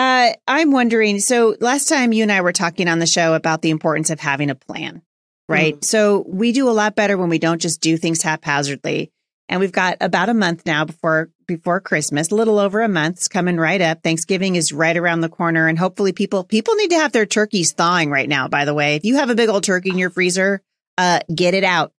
Uh, 0.00 0.32
I'm 0.46 0.70
wondering. 0.70 1.18
So 1.18 1.56
last 1.58 1.88
time 1.88 2.12
you 2.12 2.22
and 2.22 2.30
I 2.30 2.42
were 2.42 2.52
talking 2.52 2.86
on 2.86 3.00
the 3.00 3.06
show 3.06 3.34
about 3.34 3.62
the 3.62 3.70
importance 3.70 4.10
of 4.10 4.20
having 4.20 4.48
a 4.48 4.54
plan, 4.54 5.02
right? 5.48 5.74
Mm. 5.74 5.84
So 5.84 6.24
we 6.28 6.52
do 6.52 6.68
a 6.68 6.70
lot 6.70 6.94
better 6.94 7.18
when 7.18 7.28
we 7.28 7.40
don't 7.40 7.60
just 7.60 7.80
do 7.80 7.96
things 7.96 8.22
haphazardly. 8.22 9.10
And 9.48 9.58
we've 9.58 9.72
got 9.72 9.96
about 10.00 10.28
a 10.28 10.34
month 10.34 10.66
now 10.66 10.84
before 10.84 11.30
before 11.48 11.80
Christmas, 11.80 12.30
a 12.30 12.36
little 12.36 12.60
over 12.60 12.80
a 12.80 12.88
month's 12.88 13.26
coming 13.26 13.56
right 13.56 13.80
up. 13.80 14.04
Thanksgiving 14.04 14.54
is 14.54 14.72
right 14.72 14.96
around 14.96 15.22
the 15.22 15.28
corner, 15.28 15.66
and 15.66 15.76
hopefully 15.76 16.12
people 16.12 16.44
people 16.44 16.76
need 16.76 16.90
to 16.90 16.98
have 16.98 17.10
their 17.10 17.26
turkeys 17.26 17.72
thawing 17.72 18.08
right 18.08 18.28
now. 18.28 18.46
By 18.46 18.66
the 18.66 18.74
way, 18.74 18.94
if 18.94 19.04
you 19.04 19.16
have 19.16 19.30
a 19.30 19.34
big 19.34 19.48
old 19.48 19.64
turkey 19.64 19.90
in 19.90 19.98
your 19.98 20.10
freezer, 20.10 20.62
uh, 20.98 21.20
get 21.34 21.54
it 21.54 21.64
out. 21.64 21.92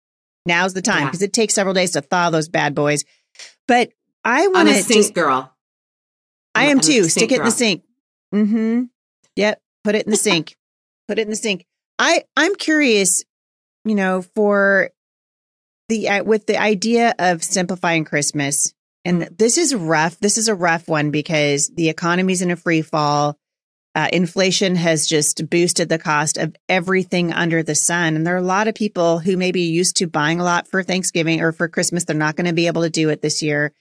Now's 0.45 0.75
the 0.75 0.83
time 0.83 1.07
because 1.07 1.23
yeah. 1.23 1.27
it 1.27 1.33
takes 1.33 1.55
several 1.55 1.75
days 1.75 1.93
to 1.93 2.03
thaw 2.03 2.31
those 2.31 2.49
bad 2.49 2.75
boys. 2.75 3.05
But 3.67 3.91
I 4.25 4.49
want 4.49 4.69
to 4.69 4.75
sink 4.83 5.15
girl. 5.15 5.55
I 6.55 6.67
am 6.67 6.81
too. 6.81 7.05
Stick 7.05 7.31
it 7.31 7.37
girl. 7.37 7.41
in 7.41 7.45
the 7.45 7.51
sink. 7.51 7.83
Mm-hmm. 8.35 8.83
Yep. 9.37 9.63
Put 9.85 9.95
it 9.95 10.07
in 10.07 10.11
the 10.11 10.17
sink. 10.17 10.57
Put 11.07 11.19
it 11.19 11.23
in 11.23 11.31
the 11.31 11.37
sink. 11.37 11.65
I 11.99 12.25
I'm 12.37 12.55
curious, 12.55 13.25
you 13.85 13.95
know, 13.95 14.23
for 14.35 14.91
the 15.89 16.09
uh, 16.09 16.25
with 16.25 16.47
the 16.47 16.61
idea 16.61 17.15
of 17.19 17.45
simplifying 17.45 18.05
Christmas. 18.05 18.75
And 19.05 19.23
this 19.39 19.59
is 19.59 19.75
rough. 19.75 20.19
This 20.19 20.37
is 20.37 20.49
a 20.49 20.55
rough 20.55 20.89
one 20.89 21.11
because 21.11 21.71
the 21.75 21.89
economy's 21.89 22.43
in 22.43 22.51
a 22.51 22.57
free 22.57 22.83
fall. 22.83 23.39
Uh, 23.95 24.09
inflation 24.13 24.77
has 24.77 25.07
just 25.07 25.49
boosted 25.51 25.89
the 25.89 25.99
cost 25.99 26.37
of 26.37 26.55
everything 26.69 27.33
under 27.33 27.63
the 27.63 27.75
sun. 27.75 28.15
And 28.15 28.27
there 28.27 28.35
are 28.35 28.39
a 28.39 28.43
lot 28.43 28.69
of 28.69 28.75
people 28.75 29.19
who 29.19 29.37
may 29.37 29.51
be 29.51 29.63
used 29.63 29.97
to 29.97 30.07
buying 30.07 30.41
a 30.41 30.45
lot 30.45 30.69
for 30.69 30.83
Thanksgiving 30.83 31.41
or 31.41 31.53
for 31.53 31.69
Christmas. 31.69 32.05
They're 32.05 32.15
not 32.15 32.37
going 32.37 32.47
to 32.47 32.53
be 32.53 32.67
able 32.69 32.83
to 32.83 32.91
do 32.91 33.09
it 33.09 33.23
this 33.23 33.43
year. 33.43 33.73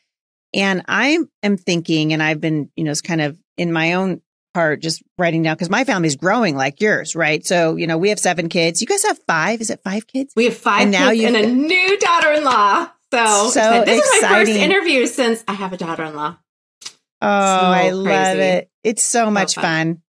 And 0.53 0.83
I 0.87 1.19
am 1.43 1.57
thinking, 1.57 2.13
and 2.13 2.23
I've 2.23 2.41
been, 2.41 2.71
you 2.75 2.83
know, 2.83 2.91
it's 2.91 3.01
kind 3.01 3.21
of 3.21 3.37
in 3.57 3.71
my 3.71 3.93
own 3.93 4.21
part, 4.53 4.81
just 4.81 5.03
writing 5.19 5.43
down 5.43 5.55
because 5.55 5.69
my 5.69 5.83
family's 5.83 6.15
growing 6.15 6.55
like 6.55 6.81
yours, 6.81 7.15
right? 7.15 7.45
So, 7.45 7.75
you 7.75 7.85
know, 7.85 7.97
we 7.97 8.09
have 8.09 8.19
seven 8.19 8.49
kids. 8.49 8.81
You 8.81 8.87
guys 8.87 9.03
have 9.03 9.19
five. 9.27 9.61
Is 9.61 9.69
it 9.69 9.81
five 9.83 10.07
kids? 10.07 10.33
We 10.35 10.45
have 10.45 10.57
five 10.57 10.83
and 10.83 10.91
now 10.91 11.11
you 11.11 11.27
and 11.27 11.35
a 11.35 11.45
new 11.45 11.97
daughter 11.99 12.31
in 12.31 12.43
law. 12.43 12.89
So, 13.13 13.49
so 13.51 13.83
this 13.85 13.99
exciting. 13.99 14.15
is 14.15 14.21
my 14.23 14.29
first 14.29 14.51
interview 14.51 15.05
since 15.05 15.43
I 15.47 15.53
have 15.53 15.73
a 15.73 15.77
daughter 15.77 16.03
in 16.03 16.15
law. 16.15 16.37
Oh, 17.21 17.27
so 17.27 17.65
I 17.65 17.89
love 17.89 18.37
it. 18.37 18.69
It's 18.83 19.03
so 19.03 19.31
much 19.31 19.55
so 19.55 19.61
fun. 19.61 19.95
fun. 19.95 20.01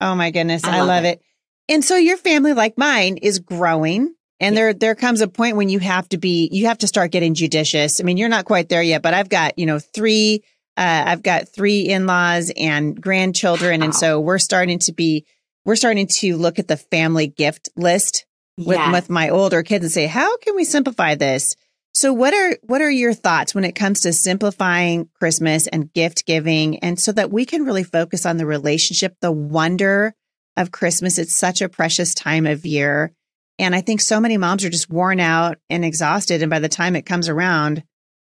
Oh 0.00 0.14
my 0.14 0.30
goodness. 0.30 0.64
I, 0.64 0.76
I 0.76 0.78
love, 0.78 0.88
love 0.88 1.04
it. 1.04 1.20
it. 1.20 1.72
And 1.72 1.84
so 1.84 1.96
your 1.96 2.16
family, 2.16 2.52
like 2.52 2.76
mine, 2.76 3.18
is 3.18 3.38
growing. 3.38 4.14
And 4.40 4.54
yeah. 4.54 4.60
there, 4.60 4.74
there 4.74 4.94
comes 4.94 5.20
a 5.20 5.28
point 5.28 5.56
when 5.56 5.68
you 5.68 5.78
have 5.78 6.08
to 6.10 6.18
be, 6.18 6.48
you 6.52 6.66
have 6.66 6.78
to 6.78 6.86
start 6.86 7.12
getting 7.12 7.34
judicious. 7.34 8.00
I 8.00 8.02
mean, 8.02 8.16
you're 8.16 8.28
not 8.28 8.44
quite 8.44 8.68
there 8.68 8.82
yet, 8.82 9.02
but 9.02 9.14
I've 9.14 9.28
got, 9.28 9.58
you 9.58 9.66
know, 9.66 9.78
three, 9.78 10.42
uh, 10.76 11.04
I've 11.06 11.22
got 11.22 11.48
three 11.48 11.82
in-laws 11.82 12.52
and 12.56 13.00
grandchildren. 13.00 13.80
Wow. 13.80 13.84
And 13.86 13.94
so 13.94 14.20
we're 14.20 14.38
starting 14.38 14.80
to 14.80 14.92
be, 14.92 15.24
we're 15.64 15.76
starting 15.76 16.06
to 16.06 16.36
look 16.36 16.58
at 16.58 16.68
the 16.68 16.76
family 16.76 17.28
gift 17.28 17.68
list 17.76 18.26
with, 18.58 18.76
yeah. 18.76 18.92
with 18.92 19.08
my 19.08 19.30
older 19.30 19.62
kids 19.62 19.84
and 19.84 19.92
say, 19.92 20.06
how 20.06 20.36
can 20.38 20.56
we 20.56 20.64
simplify 20.64 21.14
this? 21.14 21.56
So 21.94 22.12
what 22.12 22.34
are 22.34 22.58
what 22.62 22.82
are 22.82 22.90
your 22.90 23.14
thoughts 23.14 23.54
when 23.54 23.64
it 23.64 23.76
comes 23.76 24.00
to 24.00 24.12
simplifying 24.12 25.08
Christmas 25.14 25.68
and 25.68 25.92
gift 25.92 26.26
giving 26.26 26.80
and 26.80 26.98
so 26.98 27.12
that 27.12 27.30
we 27.30 27.46
can 27.46 27.64
really 27.64 27.84
focus 27.84 28.26
on 28.26 28.36
the 28.36 28.46
relationship, 28.46 29.16
the 29.20 29.30
wonder 29.30 30.14
of 30.56 30.72
Christmas. 30.72 31.18
It's 31.18 31.36
such 31.36 31.62
a 31.62 31.68
precious 31.68 32.12
time 32.14 32.46
of 32.46 32.66
year. 32.66 33.12
And 33.60 33.76
I 33.76 33.80
think 33.80 34.00
so 34.00 34.20
many 34.20 34.36
moms 34.36 34.64
are 34.64 34.70
just 34.70 34.90
worn 34.90 35.20
out 35.20 35.58
and 35.70 35.84
exhausted 35.84 36.42
and 36.42 36.50
by 36.50 36.58
the 36.58 36.68
time 36.68 36.96
it 36.96 37.06
comes 37.06 37.28
around, 37.28 37.84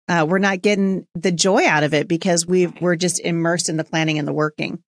uh, 0.08 0.26
we're 0.26 0.38
not 0.38 0.62
getting 0.62 1.06
the 1.14 1.30
joy 1.30 1.66
out 1.66 1.82
of 1.82 1.92
it 1.92 2.08
because 2.08 2.46
we 2.46 2.66
we're 2.66 2.96
just 2.96 3.20
immersed 3.20 3.68
in 3.68 3.76
the 3.76 3.84
planning 3.84 4.18
and 4.18 4.26
the 4.26 4.32
working. 4.32 4.82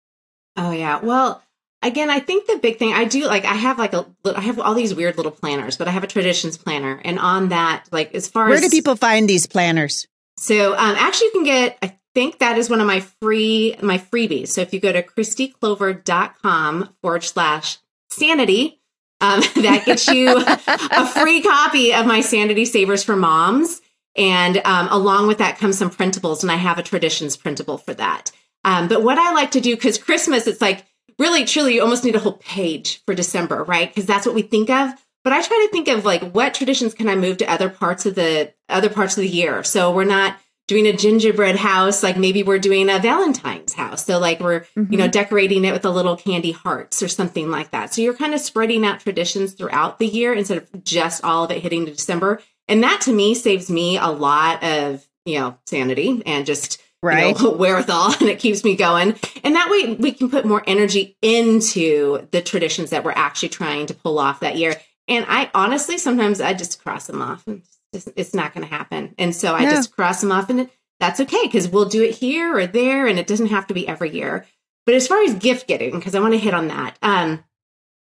Oh 0.57 0.73
yeah. 0.73 0.99
Well, 1.01 1.43
again, 1.83 2.11
I 2.11 2.21
think 2.21 2.47
the 2.47 2.59
big 2.59 2.79
thing 2.79 2.93
I 2.93 3.05
do 3.05 3.27
like 3.27 3.45
I 3.45 3.55
have 3.55 3.79
like 3.79 3.93
a 3.93 4.07
I 4.25 4.41
have 4.41 4.59
all 4.59 4.75
these 4.75 4.95
weird 4.95 5.17
little 5.17 5.33
planners, 5.33 5.77
but 5.77 5.89
I 5.89 5.91
have 5.91 6.05
a 6.05 6.07
traditions 6.07 6.57
planner, 6.57 7.01
and 7.05 7.19
on 7.19 7.49
that, 7.51 7.85
like 7.91 8.15
as 8.15 8.29
far 8.29 8.47
where 8.47 8.55
as 8.55 8.61
where 8.61 8.71
do 8.71 8.75
people 8.77 8.97
find 8.97 9.29
these 9.29 9.47
planners? 9.47 10.07
So 10.37 10.73
um, 10.73 10.97
actually, 10.97 11.27
you 11.27 11.33
can 11.33 11.45
get. 11.45 11.79
I 11.83 11.99
think 12.15 12.39
that 12.39 12.59
is 12.59 12.69
one 12.69 12.81
of 12.81 12.87
my 12.87 13.01
free 13.01 13.77
my 13.83 13.99
freebies. 13.99 14.49
So 14.49 14.61
if 14.61 14.73
you 14.73 14.81
go 14.81 14.93
to 14.93 15.03
kristiclover.com 15.03 16.95
forward 17.03 17.25
slash 17.25 17.79
sanity, 18.11 18.81
um, 19.21 19.41
that 19.57 19.83
gets 19.87 20.09
you 20.09 20.37
a 20.37 21.07
free 21.07 21.43
copy 21.43 21.93
of 21.95 22.07
my 22.07 22.21
Sanity 22.21 22.65
Savers 22.65 23.03
for 23.03 23.17
Moms. 23.17 23.81
And 24.15 24.61
um, 24.67 24.89
along 24.91 25.27
with 25.27 25.39
that 25.39 25.59
comes 25.59 25.79
some 25.79 25.91
printables, 25.91 26.43
and 26.43 26.53
I 26.53 26.57
have 26.57 26.79
a 26.79 26.83
traditions 26.83 27.37
printable 27.37 27.79
for 27.79 27.95
that. 27.95 28.31
Um, 28.63 28.87
but 28.87 29.03
what 29.03 29.19
I 29.19 29.33
like 29.33 29.53
to 29.53 29.61
do, 29.61 29.75
because 29.75 29.97
Christmas, 29.97 30.47
it's 30.47 30.61
like 30.61 30.85
really, 31.19 31.45
truly, 31.45 31.75
you 31.75 31.83
almost 31.83 32.05
need 32.05 32.17
a 32.17 32.21
whole 32.21 32.39
page 32.39 33.03
for 33.05 33.15
December, 33.15 33.65
right? 33.65 33.89
Because 33.89 34.07
that's 34.07 34.27
what 34.27 34.35
we 34.35 34.43
think 34.43 34.71
of. 34.71 34.91
But 35.25 35.33
I 35.33 35.43
try 35.43 35.67
to 35.67 35.73
think 35.73 35.89
of 35.89 36.05
like 36.05 36.33
what 36.33 36.55
traditions 36.55 36.95
can 36.95 37.09
I 37.09 37.15
move 37.15 37.39
to 37.39 37.51
other 37.51 37.69
parts 37.69 38.07
of 38.07 38.15
the 38.15 38.53
other 38.69 38.89
parts 38.89 39.17
of 39.17 39.23
the 39.23 39.29
year. 39.29 39.63
So 39.63 39.93
we're 39.93 40.05
not 40.05 40.37
doing 40.69 40.87
a 40.87 40.93
gingerbread 40.93 41.57
house 41.57 42.03
like 42.03 42.17
maybe 42.17 42.43
we're 42.43 42.59
doing 42.59 42.89
a 42.89 42.99
Valentine's 42.99 43.73
house. 43.73 44.07
So 44.07 44.19
like 44.19 44.41
we're 44.41 44.61
mm-hmm. 44.61 44.93
you 44.93 44.99
know 44.99 45.05
mm-hmm. 45.05 45.11
decorating 45.11 45.65
it 45.65 45.73
with 45.73 45.85
a 45.85 45.91
little 45.91 46.17
candy 46.17 46.53
hearts 46.53 47.03
or 47.03 47.09
something 47.09 47.51
like 47.51 47.71
that. 47.71 47.95
So 47.95 48.03
you're 48.03 48.15
kind 48.15 48.35
of 48.35 48.41
spreading 48.41 48.85
out 48.85 49.01
traditions 49.01 49.55
throughout 49.55 49.99
the 49.99 50.07
year 50.07 50.33
instead 50.33 50.59
of 50.59 50.85
just 50.85 51.25
all 51.25 51.45
of 51.45 51.51
it 51.51 51.63
hitting 51.63 51.85
the 51.85 51.93
December. 51.93 52.41
And 52.69 52.83
that 52.83 53.03
to 53.03 53.13
me 53.13 53.35
saves 53.35 53.71
me 53.71 53.99
a 53.99 54.09
lot 54.09 54.63
of 54.65 55.07
you 55.25 55.39
know 55.39 55.57
sanity 55.67 56.23
and 56.27 56.47
just 56.47 56.82
right 57.03 57.39
you 57.39 57.45
know, 57.45 57.51
wherewithal 57.57 58.15
and 58.21 58.29
it 58.29 58.39
keeps 58.39 58.65
me 58.65 58.77
going. 58.77 59.17
And 59.45 59.57
that 59.57 59.71
way 59.71 59.95
we 59.95 60.13
can 60.13 60.31
put 60.31 60.45
more 60.45 60.63
energy 60.67 61.17
into 61.21 62.29
the 62.31 62.41
traditions 62.41 62.91
that 62.91 63.05
we're 63.05 63.13
actually 63.13 63.51
trying 63.51 63.87
to 63.87 63.95
pull 63.95 64.19
off 64.19 64.41
that 64.41 64.57
year. 64.57 64.81
And 65.09 65.27
i 65.29 65.51
honestly 65.55 65.99
sometimes 65.99 66.41
i 66.41 66.55
just 66.55 66.83
cross 66.83 67.07
them 67.07 67.21
off. 67.21 67.47
And 67.47 67.59
it's, 67.59 67.79
just, 67.93 68.17
it's 68.17 68.35
not 68.35 68.55
going 68.55 68.67
to 68.67 68.75
happen. 68.75 69.15
And 69.19 69.35
so 69.35 69.55
i 69.55 69.63
yeah. 69.63 69.71
just 69.71 69.95
cross 69.95 70.21
them 70.21 70.33
off 70.33 70.49
and 70.51 70.71
that's 71.01 71.21
okay 71.21 71.43
because 71.45 71.69
we'll 71.69 71.89
do 71.89 72.03
it 72.03 72.15
here 72.15 72.57
or 72.57 72.67
there 72.67 73.07
and 73.07 73.19
it 73.19 73.27
doesn't 73.27 73.49
have 73.49 73.67
to 73.67 73.75
be 73.75 73.89
every 73.89 74.11
year. 74.11 74.47
But 74.87 74.95
as 74.95 75.07
far 75.07 75.23
as 75.23 75.35
gift 75.35 75.67
getting 75.67 75.93
because 75.93 76.15
i 76.15 76.21
want 76.21 76.35
to 76.35 76.39
hit 76.39 76.55
on 76.55 76.69
that 76.69 76.99
um 77.03 77.45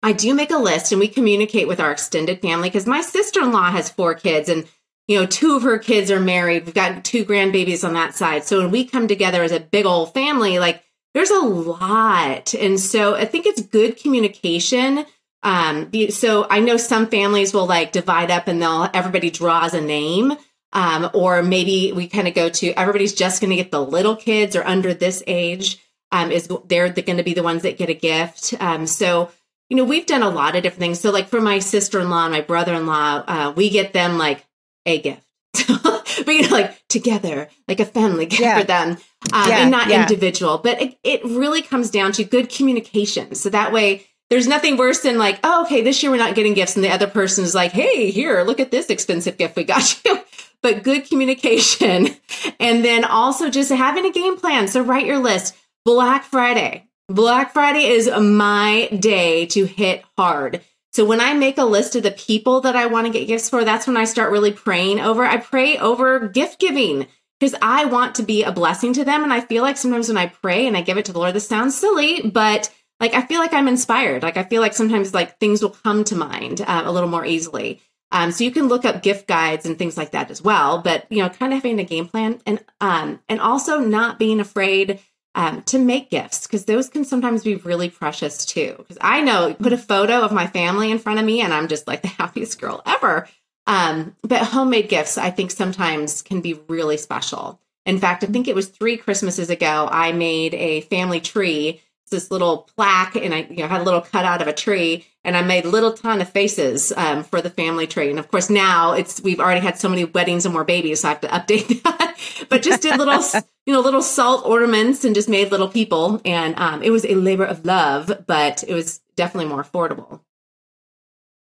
I 0.05 0.11
do 0.11 0.35
make 0.35 0.51
a 0.51 0.57
list 0.57 0.91
and 0.91 0.99
we 0.99 1.07
communicate 1.07 1.65
with 1.65 1.79
our 1.79 1.89
extended 1.89 2.41
family 2.41 2.69
because 2.69 2.85
my 2.85 2.99
sister 2.99 3.41
in 3.41 3.53
law 3.53 3.71
has 3.71 3.89
four 3.89 4.13
kids 4.13 4.49
and 4.49 4.67
you 5.07 5.19
know, 5.19 5.25
two 5.25 5.55
of 5.55 5.63
her 5.63 5.77
kids 5.77 6.09
are 6.11 6.19
married. 6.19 6.65
We've 6.65 6.73
got 6.73 7.03
two 7.03 7.25
grandbabies 7.25 7.85
on 7.85 7.93
that 7.93 8.15
side. 8.15 8.43
So 8.43 8.59
when 8.59 8.71
we 8.71 8.85
come 8.85 9.07
together 9.07 9.43
as 9.43 9.51
a 9.51 9.59
big 9.59 9.85
old 9.85 10.13
family, 10.13 10.59
like 10.59 10.83
there's 11.13 11.29
a 11.29 11.39
lot. 11.39 12.53
And 12.53 12.79
so 12.79 13.15
I 13.15 13.25
think 13.25 13.45
it's 13.45 13.61
good 13.61 13.97
communication. 13.97 15.05
Um, 15.43 15.91
so 16.09 16.47
I 16.49 16.59
know 16.59 16.77
some 16.77 17.07
families 17.07 17.53
will 17.53 17.65
like 17.65 17.91
divide 17.91 18.31
up 18.31 18.47
and 18.47 18.61
they'll, 18.61 18.89
everybody 18.93 19.29
draws 19.29 19.73
a 19.73 19.81
name. 19.81 20.33
Um, 20.71 21.11
or 21.13 21.43
maybe 21.43 21.91
we 21.91 22.07
kind 22.07 22.27
of 22.27 22.33
go 22.33 22.49
to 22.49 22.71
everybody's 22.71 23.13
just 23.13 23.41
going 23.41 23.51
to 23.51 23.57
get 23.57 23.69
the 23.69 23.83
little 23.83 24.15
kids 24.15 24.55
or 24.55 24.63
under 24.63 24.93
this 24.93 25.21
age. 25.27 25.79
Um, 26.11 26.31
is 26.31 26.47
they're 26.65 26.89
going 26.89 27.17
to 27.17 27.23
be 27.23 27.33
the 27.33 27.43
ones 27.43 27.63
that 27.63 27.77
get 27.77 27.89
a 27.89 27.93
gift. 27.95 28.53
Um, 28.59 28.85
so, 28.85 29.31
you 29.69 29.77
know, 29.77 29.83
we've 29.83 30.05
done 30.05 30.21
a 30.21 30.29
lot 30.29 30.55
of 30.55 30.61
different 30.61 30.79
things. 30.79 30.99
So, 30.99 31.09
like 31.09 31.27
for 31.27 31.41
my 31.41 31.57
sister 31.57 31.99
in 31.99 32.11
law 32.11 32.25
and 32.25 32.33
my 32.33 32.41
brother 32.41 32.75
in 32.75 32.85
law, 32.85 33.23
uh, 33.27 33.53
we 33.55 33.71
get 33.71 33.93
them 33.93 34.19
like 34.19 34.45
a 34.85 35.01
gift. 35.01 35.23
but 35.67 36.27
you 36.27 36.43
know, 36.43 36.49
like 36.49 36.87
together, 36.87 37.49
like 37.67 37.79
a 37.79 37.85
family 37.85 38.25
gift 38.25 38.41
yeah. 38.41 38.59
for 38.59 38.65
them, 38.65 38.97
um, 39.31 39.49
yeah, 39.49 39.57
and 39.59 39.71
not 39.71 39.87
yeah. 39.87 40.01
individual. 40.01 40.57
But 40.57 40.81
it, 40.81 40.97
it 41.03 41.23
really 41.23 41.61
comes 41.61 41.89
down 41.89 42.11
to 42.13 42.23
good 42.23 42.49
communication. 42.49 43.35
So 43.35 43.49
that 43.49 43.71
way, 43.71 44.07
there's 44.29 44.47
nothing 44.47 44.77
worse 44.77 45.01
than 45.01 45.17
like, 45.17 45.39
oh, 45.43 45.63
okay, 45.65 45.81
this 45.81 46.01
year 46.01 46.11
we're 46.11 46.17
not 46.17 46.35
getting 46.35 46.53
gifts, 46.53 46.75
and 46.75 46.83
the 46.83 46.89
other 46.89 47.07
person 47.07 47.43
is 47.43 47.53
like, 47.53 47.71
hey, 47.71 48.09
here, 48.09 48.43
look 48.43 48.59
at 48.59 48.71
this 48.71 48.89
expensive 48.89 49.37
gift 49.37 49.55
we 49.55 49.63
got 49.63 50.03
you. 50.05 50.19
but 50.61 50.83
good 50.83 51.07
communication, 51.07 52.09
and 52.59 52.83
then 52.83 53.05
also 53.05 53.49
just 53.49 53.71
having 53.71 54.05
a 54.05 54.11
game 54.11 54.37
plan. 54.37 54.67
So 54.67 54.81
write 54.81 55.05
your 55.05 55.19
list. 55.19 55.55
Black 55.85 56.23
Friday. 56.23 56.87
Black 57.09 57.51
Friday 57.51 57.85
is 57.85 58.09
my 58.09 58.87
day 58.87 59.45
to 59.47 59.65
hit 59.65 60.03
hard 60.17 60.61
So 60.93 61.05
when 61.05 61.19
I 61.19 61.33
make 61.33 61.57
a 61.57 61.65
list 61.65 61.95
of 61.95 62.03
the 62.03 62.11
people 62.11 62.61
that 62.61 62.75
I 62.75 62.85
want 62.85 63.07
to 63.07 63.13
get 63.13 63.27
gifts 63.27 63.49
for, 63.49 63.65
that's 63.65 63.87
when 63.87 63.97
I 63.97 64.05
start 64.05 64.31
really 64.31 64.51
praying 64.51 64.99
over. 64.99 65.25
I 65.25 65.37
pray 65.37 65.77
over 65.77 66.27
gift 66.27 66.59
giving 66.59 67.07
because 67.39 67.55
I 67.61 67.85
want 67.85 68.15
to 68.15 68.23
be 68.23 68.43
a 68.43 68.51
blessing 68.51 68.93
to 68.93 69.03
them. 69.03 69.23
And 69.23 69.33
I 69.33 69.41
feel 69.41 69.63
like 69.63 69.77
sometimes 69.77 70.07
when 70.07 70.17
I 70.17 70.27
pray 70.27 70.67
and 70.67 70.77
I 70.77 70.81
give 70.81 70.97
it 70.97 71.05
to 71.05 71.13
the 71.13 71.19
Lord, 71.19 71.33
this 71.33 71.47
sounds 71.47 71.75
silly, 71.75 72.21
but 72.21 72.71
like 72.99 73.15
I 73.15 73.21
feel 73.21 73.39
like 73.39 73.53
I'm 73.53 73.67
inspired. 73.67 74.21
Like 74.21 74.37
I 74.37 74.43
feel 74.43 74.61
like 74.61 74.73
sometimes 74.73 75.15
like 75.15 75.39
things 75.39 75.63
will 75.63 75.71
come 75.71 76.03
to 76.05 76.15
mind 76.15 76.61
uh, 76.61 76.83
a 76.85 76.91
little 76.91 77.09
more 77.09 77.25
easily. 77.25 77.81
Um, 78.11 78.31
so 78.31 78.43
you 78.43 78.51
can 78.51 78.67
look 78.67 78.85
up 78.85 79.01
gift 79.01 79.27
guides 79.27 79.65
and 79.65 79.77
things 79.79 79.97
like 79.97 80.11
that 80.11 80.29
as 80.29 80.43
well. 80.43 80.83
But 80.83 81.07
you 81.09 81.23
know, 81.23 81.29
kind 81.29 81.53
of 81.53 81.57
having 81.57 81.79
a 81.79 81.83
game 81.83 82.07
plan 82.07 82.39
and 82.45 82.63
um, 82.79 83.19
and 83.27 83.41
also 83.41 83.79
not 83.79 84.19
being 84.19 84.39
afraid 84.39 84.99
um, 85.35 85.63
to 85.63 85.79
make 85.79 86.09
gifts 86.09 86.45
because 86.45 86.65
those 86.65 86.89
can 86.89 87.05
sometimes 87.05 87.43
be 87.43 87.55
really 87.55 87.89
precious 87.89 88.45
too. 88.45 88.75
Because 88.77 88.97
I 89.01 89.21
know, 89.21 89.53
put 89.53 89.73
a 89.73 89.77
photo 89.77 90.21
of 90.21 90.31
my 90.31 90.47
family 90.47 90.91
in 90.91 90.99
front 90.99 91.19
of 91.19 91.25
me 91.25 91.41
and 91.41 91.53
I'm 91.53 91.67
just 91.67 91.87
like 91.87 92.01
the 92.03 92.07
happiest 92.07 92.59
girl 92.59 92.81
ever. 92.85 93.27
Um, 93.65 94.15
but 94.23 94.41
homemade 94.41 94.89
gifts, 94.89 95.17
I 95.17 95.29
think 95.31 95.51
sometimes 95.51 96.21
can 96.21 96.41
be 96.41 96.59
really 96.67 96.97
special. 96.97 97.59
In 97.85 97.99
fact, 97.99 98.23
I 98.23 98.27
think 98.27 98.47
it 98.47 98.55
was 98.55 98.67
three 98.67 98.97
Christmases 98.97 99.49
ago, 99.49 99.87
I 99.91 100.11
made 100.11 100.53
a 100.53 100.81
family 100.81 101.19
tree 101.19 101.81
It's 102.03 102.11
this 102.11 102.31
little 102.31 102.69
plaque 102.75 103.15
and 103.15 103.33
I 103.33 103.47
you 103.49 103.57
know 103.57 103.67
had 103.67 103.81
a 103.81 103.83
little 103.83 104.01
cutout 104.01 104.41
of 104.41 104.47
a 104.47 104.53
tree 104.53 105.05
and 105.23 105.35
I 105.35 105.41
made 105.41 105.65
little 105.65 105.93
ton 105.93 106.21
of 106.21 106.29
faces 106.29 106.93
um, 106.95 107.23
for 107.23 107.41
the 107.41 107.49
family 107.49 107.87
tree. 107.87 108.09
And 108.09 108.19
of 108.19 108.29
course 108.29 108.49
now 108.49 108.93
it's 108.93 109.21
we've 109.21 109.39
already 109.39 109.61
had 109.61 109.77
so 109.77 109.89
many 109.89 110.05
weddings 110.05 110.45
and 110.45 110.53
more 110.53 110.65
babies, 110.65 111.01
so 111.01 111.09
I 111.09 111.11
have 111.11 111.21
to 111.21 111.27
update 111.27 111.83
that. 111.83 112.17
but 112.49 112.61
just 112.61 112.83
did 112.83 112.97
little 112.97 113.21
you 113.65 113.73
know 113.73 113.81
little 113.81 114.01
salt 114.01 114.45
ornaments 114.45 115.05
and 115.05 115.15
just 115.15 115.29
made 115.29 115.51
little 115.51 115.69
people. 115.69 116.21
And 116.25 116.57
um, 116.57 116.83
it 116.83 116.89
was 116.89 117.05
a 117.05 117.15
labor 117.15 117.45
of 117.45 117.65
love, 117.65 118.11
but 118.27 118.63
it 118.67 118.73
was 118.73 118.99
definitely 119.15 119.49
more 119.49 119.63
affordable. 119.63 120.21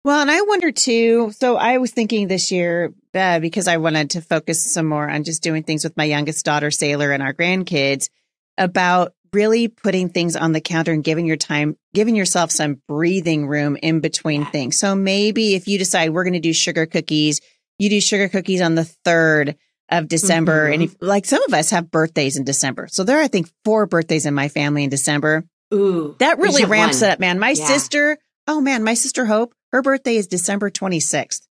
Well, 0.03 0.21
and 0.21 0.31
I 0.31 0.41
wonder 0.41 0.71
too. 0.71 1.31
So 1.31 1.57
I 1.57 1.79
was 1.79 1.91
thinking 1.91 2.27
this 2.27 2.49
year 2.49 2.93
uh, 3.13 3.39
because 3.39 3.67
I 3.67 3.77
wanted 3.77 4.11
to 4.11 4.21
focus 4.21 4.63
some 4.63 4.85
more 4.85 5.09
on 5.09 5.25
just 5.25 5.43
doing 5.43 5.63
things 5.63 5.83
with 5.83 5.97
my 5.97 6.05
youngest 6.05 6.45
daughter, 6.45 6.71
Sailor, 6.71 7.11
and 7.11 7.21
our 7.21 7.33
grandkids 7.33 8.09
about 8.57 9.13
really 9.33 9.67
putting 9.67 10.07
things 10.07 10.37
on 10.37 10.53
the 10.53 10.61
counter 10.61 10.93
and 10.93 11.03
giving 11.03 11.25
your 11.25 11.35
time, 11.35 11.75
giving 11.93 12.15
yourself 12.15 12.51
some 12.51 12.81
breathing 12.87 13.47
room 13.47 13.77
in 13.81 13.99
between 13.99 14.45
things. 14.45 14.79
So 14.79 14.95
maybe 14.95 15.55
if 15.55 15.67
you 15.67 15.77
decide 15.77 16.11
we're 16.11 16.23
going 16.23 16.33
to 16.33 16.39
do 16.39 16.53
sugar 16.53 16.85
cookies, 16.85 17.41
you 17.77 17.89
do 17.89 17.99
sugar 17.99 18.29
cookies 18.29 18.61
on 18.61 18.75
the 18.75 18.89
3rd 19.05 19.55
of 19.89 20.07
December. 20.07 20.65
Mm-hmm. 20.65 20.73
And 20.73 20.83
if, 20.83 20.95
like 21.01 21.25
some 21.25 21.43
of 21.43 21.53
us 21.53 21.71
have 21.71 21.91
birthdays 21.91 22.37
in 22.37 22.43
December. 22.43 22.87
So 22.89 23.03
there 23.03 23.19
are, 23.19 23.23
I 23.23 23.27
think, 23.27 23.49
four 23.63 23.85
birthdays 23.85 24.25
in 24.25 24.33
my 24.33 24.47
family 24.47 24.83
in 24.83 24.89
December. 24.89 25.45
Ooh, 25.73 26.15
that 26.19 26.39
really 26.39 26.65
ramps 26.65 27.01
one. 27.01 27.09
it 27.09 27.13
up, 27.13 27.19
man. 27.19 27.39
My 27.39 27.51
yeah. 27.51 27.65
sister, 27.65 28.17
oh 28.47 28.61
man, 28.61 28.83
my 28.83 28.93
sister 28.93 29.25
Hope, 29.25 29.53
her 29.71 29.81
birthday 29.81 30.15
is 30.15 30.27
December 30.27 30.69
26th, 30.69 31.41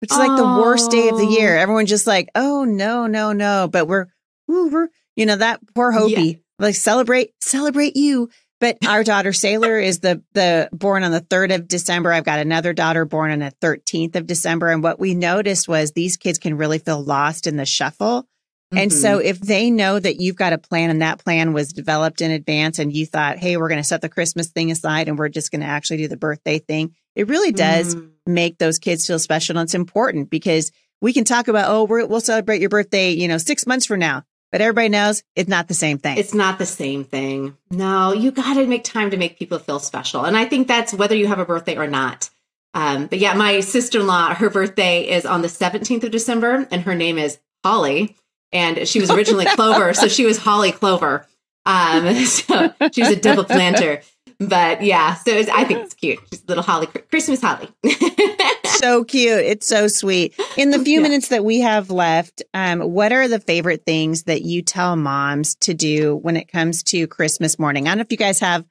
which 0.00 0.10
is 0.10 0.16
oh. 0.16 0.26
like 0.26 0.36
the 0.36 0.62
worst 0.62 0.90
day 0.90 1.08
of 1.08 1.18
the 1.18 1.26
year. 1.26 1.56
Everyone's 1.56 1.90
just 1.90 2.06
like, 2.06 2.28
oh 2.34 2.64
no, 2.64 3.06
no, 3.06 3.32
no. 3.32 3.68
But 3.70 3.86
we're, 3.86 4.06
ooh, 4.50 4.70
we're, 4.70 4.88
you 5.16 5.26
know, 5.26 5.36
that 5.36 5.60
poor 5.74 5.92
Hopey, 5.92 6.32
Yeah 6.32 6.38
like 6.58 6.74
celebrate, 6.74 7.32
celebrate 7.40 7.96
you. 7.96 8.30
But 8.64 8.78
our 8.86 9.04
daughter 9.04 9.34
Sailor 9.34 9.78
is 9.78 9.98
the 10.00 10.22
the 10.32 10.70
born 10.72 11.04
on 11.04 11.12
the 11.12 11.20
3rd 11.20 11.54
of 11.54 11.68
December. 11.68 12.10
I've 12.10 12.24
got 12.24 12.38
another 12.38 12.72
daughter 12.72 13.04
born 13.04 13.30
on 13.30 13.40
the 13.40 13.52
13th 13.60 14.16
of 14.16 14.26
December. 14.26 14.70
And 14.70 14.82
what 14.82 14.98
we 14.98 15.14
noticed 15.14 15.68
was 15.68 15.92
these 15.92 16.16
kids 16.16 16.38
can 16.38 16.56
really 16.56 16.78
feel 16.78 17.04
lost 17.04 17.46
in 17.46 17.58
the 17.58 17.66
shuffle. 17.66 18.22
Mm-hmm. 18.22 18.78
And 18.78 18.90
so 18.90 19.18
mm-hmm. 19.18 19.26
if 19.26 19.38
they 19.38 19.70
know 19.70 19.98
that 19.98 20.18
you've 20.18 20.36
got 20.36 20.54
a 20.54 20.58
plan 20.58 20.88
and 20.88 21.02
that 21.02 21.22
plan 21.22 21.52
was 21.52 21.74
developed 21.74 22.22
in 22.22 22.30
advance 22.30 22.78
and 22.78 22.90
you 22.90 23.04
thought, 23.04 23.36
hey, 23.36 23.58
we're 23.58 23.68
going 23.68 23.82
to 23.82 23.84
set 23.84 24.00
the 24.00 24.08
Christmas 24.08 24.48
thing 24.48 24.70
aside 24.70 25.08
and 25.08 25.18
we're 25.18 25.28
just 25.28 25.50
going 25.50 25.60
to 25.60 25.66
actually 25.66 25.98
do 25.98 26.08
the 26.08 26.16
birthday 26.16 26.58
thing, 26.58 26.94
it 27.14 27.28
really 27.28 27.52
does 27.52 27.94
mm. 27.94 28.12
make 28.24 28.56
those 28.56 28.78
kids 28.78 29.06
feel 29.06 29.18
special. 29.18 29.58
And 29.58 29.66
it's 29.66 29.74
important 29.74 30.30
because 30.30 30.72
we 31.02 31.12
can 31.12 31.24
talk 31.24 31.48
about, 31.48 31.68
oh, 31.68 31.84
we 31.84 32.02
will 32.04 32.22
celebrate 32.22 32.62
your 32.62 32.70
birthday, 32.70 33.10
you 33.10 33.28
know, 33.28 33.36
six 33.36 33.66
months 33.66 33.84
from 33.84 34.00
now 34.00 34.22
but 34.54 34.60
everybody 34.60 34.88
knows 34.88 35.24
it's 35.34 35.48
not 35.48 35.66
the 35.66 35.74
same 35.74 35.98
thing. 35.98 36.16
It's 36.16 36.32
not 36.32 36.60
the 36.60 36.64
same 36.64 37.02
thing. 37.02 37.56
No, 37.72 38.12
you 38.12 38.30
got 38.30 38.54
to 38.54 38.68
make 38.68 38.84
time 38.84 39.10
to 39.10 39.16
make 39.16 39.36
people 39.36 39.58
feel 39.58 39.80
special. 39.80 40.22
And 40.24 40.36
I 40.36 40.44
think 40.44 40.68
that's 40.68 40.94
whether 40.94 41.16
you 41.16 41.26
have 41.26 41.40
a 41.40 41.44
birthday 41.44 41.76
or 41.76 41.88
not. 41.88 42.30
Um, 42.72 43.08
but 43.08 43.18
yeah, 43.18 43.34
my 43.34 43.58
sister 43.58 43.98
in 43.98 44.06
law, 44.06 44.32
her 44.32 44.48
birthday 44.48 45.08
is 45.08 45.26
on 45.26 45.42
the 45.42 45.48
17th 45.48 46.04
of 46.04 46.12
December, 46.12 46.68
and 46.70 46.82
her 46.82 46.94
name 46.94 47.18
is 47.18 47.40
Holly. 47.64 48.14
And 48.52 48.86
she 48.86 49.00
was 49.00 49.10
originally 49.10 49.46
Clover, 49.46 49.92
so 49.92 50.06
she 50.06 50.24
was 50.24 50.38
Holly 50.38 50.70
Clover. 50.70 51.26
Um, 51.66 52.14
so 52.24 52.72
she 52.92 53.00
was 53.00 53.10
a 53.10 53.16
double 53.16 53.42
planter 53.42 54.02
but 54.38 54.82
yeah, 54.82 55.14
so 55.14 55.32
I 55.36 55.64
think 55.64 55.80
it's 55.80 55.94
cute. 56.04 56.18
Just 56.30 56.48
little 56.48 56.64
holly, 56.64 56.86
Christmas 56.86 57.40
holly. 57.40 57.68
so 58.66 59.04
cute. 59.04 59.40
It's 59.40 59.66
so 59.66 59.88
sweet. 59.88 60.38
In 60.56 60.70
the 60.70 60.78
few 60.78 61.00
yeah. 61.00 61.02
minutes 61.02 61.28
that 61.28 61.44
we 61.44 61.60
have 61.60 61.90
left, 61.90 62.42
um, 62.52 62.80
what 62.80 63.12
are 63.12 63.28
the 63.28 63.40
favorite 63.40 63.84
things 63.84 64.24
that 64.24 64.42
you 64.42 64.62
tell 64.62 64.96
moms 64.96 65.54
to 65.56 65.74
do 65.74 66.16
when 66.16 66.36
it 66.36 66.50
comes 66.50 66.82
to 66.84 67.06
Christmas 67.06 67.58
morning? 67.58 67.86
I 67.86 67.90
don't 67.90 67.98
know 67.98 68.02
if 68.02 68.12
you 68.12 68.18
guys 68.18 68.40
have 68.40 68.64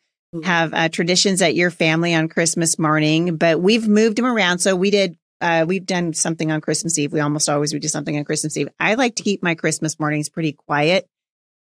have 0.44 0.74
uh, 0.74 0.90
traditions 0.90 1.42
at 1.42 1.56
your 1.56 1.70
family 1.70 2.16
on 2.16 2.28
Christmas 2.28 2.80
morning, 2.80 3.36
but 3.38 3.62
we've 3.62 3.88
moved 3.88 4.18
them 4.18 4.26
around. 4.26 4.60
So 4.60 4.76
we 4.76 4.90
did. 4.90 5.18
Uh, 5.42 5.66
we've 5.68 5.86
done 5.86 6.14
something 6.14 6.52
on 6.52 6.62
Christmas 6.62 6.98
Eve. 6.98 7.12
We 7.12 7.20
almost 7.20 7.50
always 7.50 7.74
we 7.74 7.80
do 7.80 7.90
something 7.90 8.18
on 8.18 8.24
Christmas 8.24 8.56
Eve. 8.56 8.70
I 8.80 8.96
like 8.96 9.16
to 9.18 9.24
keep 9.24 9.44
my 9.44 9.56
Christmas 9.56 10.00
mornings 10.00 10.30
pretty 10.30 10.54
quiet. 10.54 11.08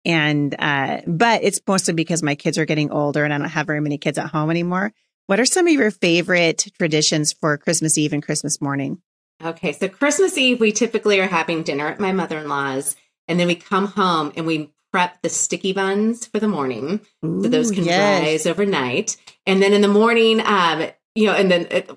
And, 0.05 0.55
uh, 0.59 1.03
but 1.07 1.43
it's 1.43 1.61
mostly 1.67 1.95
because 1.95 2.23
my 2.23 2.35
kids 2.35 2.57
are 2.59 2.65
getting 2.65 2.91
older 2.91 3.25
and 3.25 3.35
I 3.35 3.39
don't 3.39 3.49
have 3.49 3.67
very 3.67 3.81
many 3.81 3.99
kids 3.99 4.19
at 4.19 4.31
home 4.31 4.51
anymore. 4.51 4.93
What 5.27 5.41
are 5.41 5.45
some 5.45 5.67
of 5.67 5.73
your 5.73 5.91
favorite 5.91 6.67
traditions 6.79 7.33
for 7.33 7.57
Christmas 7.59 7.99
Eve 7.99 8.13
and 8.13 8.23
Christmas 8.23 8.61
morning? 8.61 9.03
Okay. 9.45 9.73
So 9.73 9.89
Christmas 9.89 10.37
Eve, 10.39 10.59
we 10.59 10.73
typically 10.73 11.21
are 11.21 11.27
having 11.27 11.63
dinner 11.63 11.87
at 11.87 12.01
my 12.01 12.13
mother-in-law's 12.13 12.97
and 13.29 13.39
then 13.39 13.47
we 13.47 13.55
come 13.55 13.87
home 13.87 14.33
and 14.37 14.47
we 14.47 14.73
prep 14.93 15.23
the 15.23 15.29
sticky 15.29 15.73
buns 15.73 16.27
for 16.27 16.41
the 16.41 16.49
morning. 16.49 17.01
Ooh, 17.25 17.43
so 17.43 17.49
those 17.49 17.71
can 17.71 17.85
yes. 17.85 18.23
rise 18.23 18.47
overnight. 18.47 19.17
And 19.47 19.63
then 19.63 19.73
in 19.73 19.83
the 19.83 19.89
morning, 19.89 20.41
um, 20.41 20.87
you 21.15 21.27
know, 21.27 21.35
and 21.35 21.51
then 21.51 21.69
it, 21.71 21.91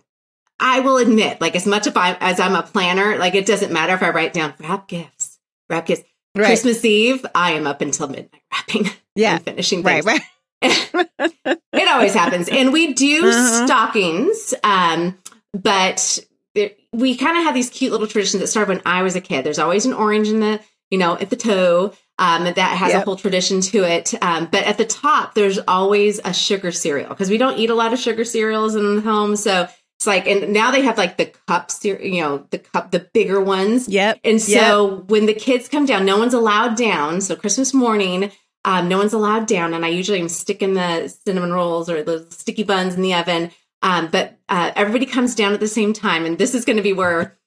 I 0.59 0.81
will 0.81 0.97
admit, 0.97 1.41
like 1.41 1.55
as 1.55 1.65
much 1.65 1.87
if 1.87 1.97
I, 1.97 2.15
as 2.19 2.39
I'm 2.39 2.55
a 2.55 2.63
planner, 2.63 3.17
like 3.17 3.33
it 3.35 3.45
doesn't 3.45 3.73
matter 3.73 3.93
if 3.93 4.03
I 4.03 4.11
write 4.11 4.33
down 4.33 4.53
wrap 4.59 4.87
gifts, 4.87 5.39
wrap 5.69 5.87
gifts. 5.87 6.03
Right. 6.35 6.47
Christmas 6.47 6.83
Eve, 6.83 7.25
I 7.35 7.51
am 7.53 7.67
up 7.67 7.81
until 7.81 8.07
midnight 8.07 8.41
wrapping. 8.51 8.89
Yeah. 9.15 9.37
finishing 9.37 9.83
things. 9.83 10.07
Right, 10.07 10.21
right. 10.63 11.07
it 11.73 11.87
always 11.87 12.15
happens. 12.15 12.49
And 12.49 12.73
we 12.73 12.93
do 12.93 13.19
uh-huh. 13.27 13.67
stockings, 13.67 14.55
um, 14.63 15.19
but 15.53 16.17
it, 16.55 16.79
we 16.91 17.15
kind 17.15 17.37
of 17.37 17.43
have 17.43 17.53
these 17.53 17.69
cute 17.69 17.91
little 17.91 18.07
traditions 18.07 18.41
that 18.41 18.47
started 18.47 18.69
when 18.69 18.81
I 18.87 19.03
was 19.03 19.15
a 19.15 19.21
kid. 19.21 19.45
There's 19.45 19.59
always 19.59 19.85
an 19.85 19.93
orange 19.93 20.29
in 20.29 20.39
the, 20.39 20.59
you 20.89 20.97
know, 20.97 21.15
at 21.15 21.29
the 21.29 21.35
toe. 21.35 21.93
Um, 22.17 22.45
that 22.45 22.57
has 22.57 22.93
yep. 22.93 23.03
a 23.03 23.05
whole 23.05 23.17
tradition 23.17 23.61
to 23.61 23.83
it. 23.83 24.13
Um, 24.23 24.47
but 24.51 24.63
at 24.63 24.77
the 24.79 24.85
top, 24.85 25.35
there's 25.35 25.59
always 25.67 26.19
a 26.23 26.33
sugar 26.33 26.71
cereal 26.71 27.09
because 27.09 27.29
we 27.29 27.37
don't 27.37 27.59
eat 27.59 27.69
a 27.69 27.75
lot 27.75 27.93
of 27.93 27.99
sugar 27.99 28.23
cereals 28.23 28.75
in 28.75 28.95
the 28.95 29.01
home. 29.01 29.35
So 29.35 29.67
it's 30.03 30.07
like, 30.07 30.27
and 30.27 30.51
now 30.51 30.69
they 30.69 30.81
have 30.81 30.97
like 30.97 31.15
the 31.15 31.27
cups, 31.47 31.85
you 31.85 32.19
know, 32.19 32.45
the 32.49 32.59
cup, 32.59 32.91
the 32.91 33.07
bigger 33.13 33.39
ones. 33.39 33.87
Yep. 33.87 34.19
And 34.25 34.41
so 34.41 34.97
yep. 34.97 35.05
when 35.05 35.27
the 35.27 35.33
kids 35.33 35.69
come 35.69 35.85
down, 35.85 36.05
no 36.05 36.17
one's 36.17 36.33
allowed 36.33 36.75
down. 36.75 37.21
So 37.21 37.37
Christmas 37.37 37.73
morning, 37.73 38.29
um, 38.65 38.89
no 38.89 38.97
one's 38.97 39.13
allowed 39.13 39.47
down. 39.47 39.73
And 39.73 39.85
I 39.85 39.87
usually 39.87 40.19
am 40.19 40.27
sticking 40.27 40.73
the 40.73 41.07
cinnamon 41.07 41.53
rolls 41.53 41.89
or 41.89 42.03
the 42.03 42.27
sticky 42.31 42.63
buns 42.63 42.95
in 42.95 43.01
the 43.01 43.13
oven. 43.13 43.51
Um, 43.81 44.09
but 44.11 44.37
uh, 44.49 44.71
everybody 44.75 45.05
comes 45.05 45.35
down 45.35 45.53
at 45.53 45.61
the 45.61 45.69
same 45.69 45.93
time. 45.93 46.25
And 46.25 46.37
this 46.37 46.53
is 46.53 46.65
going 46.65 46.77
to 46.77 46.83
be 46.83 46.91
where 46.91 47.37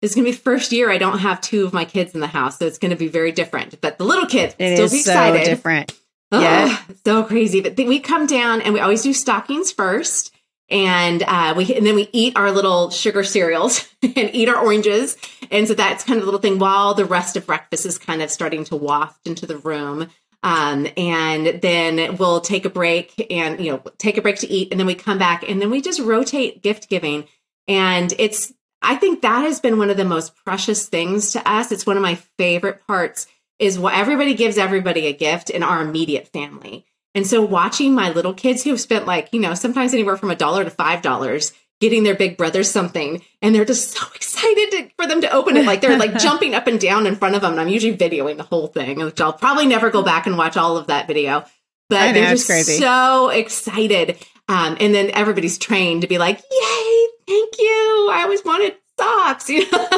this 0.00 0.12
is 0.12 0.14
going 0.14 0.26
to 0.26 0.30
be 0.30 0.36
first 0.36 0.70
year 0.70 0.92
I 0.92 0.98
don't 0.98 1.18
have 1.18 1.40
two 1.40 1.64
of 1.64 1.72
my 1.72 1.84
kids 1.84 2.14
in 2.14 2.20
the 2.20 2.28
house. 2.28 2.60
So 2.60 2.66
it's 2.66 2.78
going 2.78 2.92
to 2.92 2.96
be 2.96 3.08
very 3.08 3.32
different. 3.32 3.80
But 3.80 3.98
the 3.98 4.04
little 4.04 4.26
kids 4.26 4.54
it 4.60 4.76
still 4.76 4.88
be 4.88 5.00
excited. 5.00 5.46
So 5.46 5.50
different. 5.50 5.98
Oh, 6.30 6.40
yeah. 6.40 6.78
So 7.04 7.24
crazy. 7.24 7.60
But 7.60 7.76
th- 7.76 7.88
we 7.88 7.98
come 7.98 8.26
down 8.26 8.62
and 8.62 8.72
we 8.72 8.78
always 8.78 9.02
do 9.02 9.12
stockings 9.12 9.72
first 9.72 10.33
and 10.68 11.22
uh, 11.22 11.54
we 11.56 11.74
and 11.74 11.86
then 11.86 11.94
we 11.94 12.08
eat 12.12 12.36
our 12.36 12.50
little 12.50 12.90
sugar 12.90 13.22
cereals 13.22 13.88
and 14.02 14.30
eat 14.32 14.48
our 14.48 14.56
oranges, 14.56 15.16
and 15.50 15.68
so 15.68 15.74
that's 15.74 16.04
kind 16.04 16.18
of 16.18 16.22
the 16.22 16.26
little 16.26 16.40
thing 16.40 16.58
while 16.58 16.94
the 16.94 17.04
rest 17.04 17.36
of 17.36 17.46
breakfast 17.46 17.86
is 17.86 17.98
kind 17.98 18.22
of 18.22 18.30
starting 18.30 18.64
to 18.64 18.76
waft 18.76 19.26
into 19.26 19.46
the 19.46 19.58
room. 19.58 20.08
Um, 20.42 20.86
and 20.98 21.62
then 21.62 22.16
we'll 22.18 22.42
take 22.42 22.66
a 22.66 22.70
break 22.70 23.28
and 23.30 23.64
you 23.64 23.72
know 23.72 23.82
take 23.98 24.18
a 24.18 24.22
break 24.22 24.36
to 24.38 24.50
eat, 24.50 24.68
and 24.70 24.80
then 24.80 24.86
we 24.86 24.94
come 24.94 25.18
back, 25.18 25.48
and 25.48 25.60
then 25.60 25.70
we 25.70 25.80
just 25.80 26.00
rotate 26.00 26.62
gift 26.62 26.88
giving, 26.88 27.26
and 27.68 28.12
it's 28.18 28.52
I 28.82 28.96
think 28.96 29.22
that 29.22 29.42
has 29.42 29.60
been 29.60 29.78
one 29.78 29.90
of 29.90 29.96
the 29.96 30.04
most 30.04 30.36
precious 30.44 30.86
things 30.86 31.32
to 31.32 31.48
us. 31.48 31.72
It's 31.72 31.86
one 31.86 31.96
of 31.96 32.02
my 32.02 32.16
favorite 32.38 32.86
parts 32.86 33.26
is 33.58 33.78
what 33.78 33.94
everybody 33.94 34.34
gives 34.34 34.58
everybody 34.58 35.06
a 35.06 35.12
gift 35.12 35.48
in 35.48 35.62
our 35.62 35.80
immediate 35.80 36.28
family. 36.28 36.84
And 37.14 37.26
so 37.26 37.42
watching 37.42 37.94
my 37.94 38.10
little 38.10 38.34
kids 38.34 38.64
who 38.64 38.70
have 38.70 38.80
spent 38.80 39.06
like, 39.06 39.28
you 39.32 39.40
know, 39.40 39.54
sometimes 39.54 39.94
anywhere 39.94 40.16
from 40.16 40.30
a 40.30 40.36
dollar 40.36 40.64
to 40.64 40.70
five 40.70 41.02
dollars 41.02 41.52
getting 41.80 42.04
their 42.04 42.14
big 42.14 42.36
brother 42.36 42.62
something 42.62 43.20
and 43.42 43.54
they're 43.54 43.64
just 43.64 43.92
so 43.96 44.06
excited 44.14 44.70
to, 44.70 44.88
for 44.96 45.06
them 45.06 45.20
to 45.20 45.30
open 45.30 45.56
it 45.56 45.66
like 45.66 45.80
they're 45.80 45.98
like 45.98 46.16
jumping 46.18 46.54
up 46.54 46.66
and 46.66 46.80
down 46.80 47.04
in 47.06 47.16
front 47.16 47.34
of 47.34 47.42
them 47.42 47.50
and 47.52 47.60
i'm 47.60 47.68
usually 47.68 47.96
videoing 47.96 48.36
the 48.36 48.44
whole 48.44 48.68
thing 48.68 49.00
which 49.00 49.20
i'll 49.20 49.32
probably 49.32 49.66
never 49.66 49.90
go 49.90 50.02
back 50.02 50.26
and 50.26 50.38
watch 50.38 50.56
all 50.56 50.76
of 50.76 50.86
that 50.86 51.08
video 51.08 51.44
but 51.90 52.06
know, 52.06 52.12
they're 52.12 52.30
just 52.30 52.46
crazy. 52.46 52.78
so 52.78 53.28
excited 53.28 54.16
Um, 54.48 54.76
and 54.78 54.94
then 54.94 55.10
everybody's 55.12 55.58
trained 55.58 56.02
to 56.02 56.06
be 56.06 56.16
like, 56.18 56.36
"Yay, 56.38 57.06
thank 57.26 57.54
you! 57.58 58.08
I 58.12 58.20
always 58.22 58.44
wanted 58.44 58.76
socks," 58.98 59.48
you 59.54 59.60
know. 59.70 59.88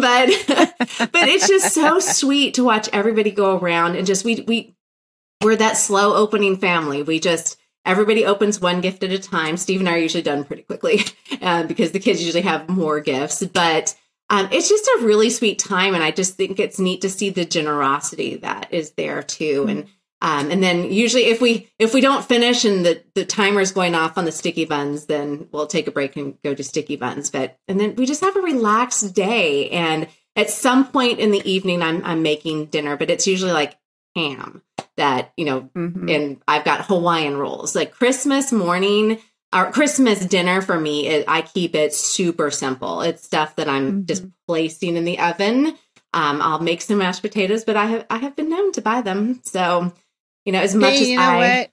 but 0.00 0.28
but 1.12 1.28
it's 1.28 1.48
just 1.48 1.74
so 1.74 1.98
sweet 1.98 2.54
to 2.54 2.64
watch 2.64 2.88
everybody 2.92 3.30
go 3.30 3.58
around 3.58 3.96
and 3.96 4.06
just 4.06 4.24
we 4.24 4.44
we 4.48 4.74
we're 5.44 5.56
that 5.56 5.76
slow 5.76 6.14
opening 6.14 6.56
family. 6.56 7.02
We 7.02 7.20
just 7.20 7.58
everybody 7.84 8.24
opens 8.24 8.60
one 8.60 8.80
gift 8.80 9.04
at 9.04 9.10
a 9.10 9.18
time. 9.18 9.56
Steve 9.56 9.80
and 9.80 9.88
I 9.88 9.94
are 9.94 9.98
usually 9.98 10.22
done 10.22 10.44
pretty 10.44 10.62
quickly 10.62 11.00
uh, 11.42 11.64
because 11.64 11.92
the 11.92 12.00
kids 12.00 12.22
usually 12.22 12.42
have 12.42 12.68
more 12.68 13.00
gifts, 13.00 13.44
but. 13.44 13.94
Um, 14.30 14.48
it's 14.50 14.70
just 14.70 14.86
a 14.86 15.04
really 15.04 15.28
sweet 15.28 15.58
time, 15.58 15.94
and 15.94 16.02
I 16.02 16.10
just 16.10 16.36
think 16.36 16.58
it's 16.58 16.78
neat 16.78 17.02
to 17.02 17.10
see 17.10 17.28
the 17.28 17.44
generosity 17.44 18.36
that 18.36 18.72
is 18.72 18.92
there 18.92 19.22
too. 19.22 19.66
And 19.68 19.86
um, 20.22 20.50
and 20.50 20.62
then 20.62 20.90
usually 20.90 21.26
if 21.26 21.42
we 21.42 21.68
if 21.78 21.92
we 21.92 22.00
don't 22.00 22.24
finish 22.24 22.64
and 22.64 22.86
the 22.86 23.02
the 23.14 23.26
timer 23.26 23.60
is 23.60 23.70
going 23.70 23.94
off 23.94 24.16
on 24.16 24.24
the 24.24 24.32
sticky 24.32 24.64
buns, 24.64 25.04
then 25.04 25.48
we'll 25.52 25.66
take 25.66 25.88
a 25.88 25.90
break 25.90 26.16
and 26.16 26.40
go 26.42 26.54
to 26.54 26.64
sticky 26.64 26.96
buns. 26.96 27.30
But 27.30 27.58
and 27.68 27.78
then 27.78 27.96
we 27.96 28.06
just 28.06 28.22
have 28.22 28.34
a 28.34 28.40
relaxed 28.40 29.14
day. 29.14 29.68
And 29.68 30.08
at 30.36 30.48
some 30.48 30.90
point 30.90 31.18
in 31.18 31.30
the 31.30 31.46
evening, 31.48 31.82
I'm 31.82 32.02
I'm 32.02 32.22
making 32.22 32.66
dinner, 32.66 32.96
but 32.96 33.10
it's 33.10 33.26
usually 33.26 33.52
like 33.52 33.76
ham 34.16 34.62
that 34.96 35.32
you 35.36 35.44
know, 35.44 35.62
mm-hmm. 35.74 36.08
and 36.08 36.42
I've 36.46 36.64
got 36.64 36.86
Hawaiian 36.86 37.36
rolls. 37.36 37.74
Like 37.74 37.92
Christmas 37.92 38.52
morning 38.52 39.18
our 39.54 39.70
Christmas 39.70 40.26
dinner 40.26 40.60
for 40.60 40.78
me, 40.78 41.06
it, 41.06 41.24
I 41.28 41.42
keep 41.42 41.76
it 41.76 41.94
super 41.94 42.50
simple. 42.50 43.02
It's 43.02 43.22
stuff 43.22 43.54
that 43.56 43.68
I'm 43.68 43.90
mm-hmm. 43.90 44.04
just 44.06 44.26
placing 44.48 44.96
in 44.96 45.04
the 45.04 45.20
oven. 45.20 45.66
Um, 46.12 46.42
I'll 46.42 46.58
make 46.58 46.82
some 46.82 46.98
mashed 46.98 47.22
potatoes, 47.22 47.64
but 47.64 47.76
I 47.76 47.86
have 47.86 48.06
I 48.10 48.18
have 48.18 48.36
been 48.36 48.50
known 48.50 48.72
to 48.72 48.82
buy 48.82 49.00
them. 49.00 49.40
So 49.44 49.92
you 50.44 50.52
know, 50.52 50.60
as 50.60 50.74
much 50.74 50.94
hey, 50.94 51.02
as 51.02 51.08
you 51.08 51.16
know 51.16 51.22
I. 51.22 51.36
What? 51.36 51.70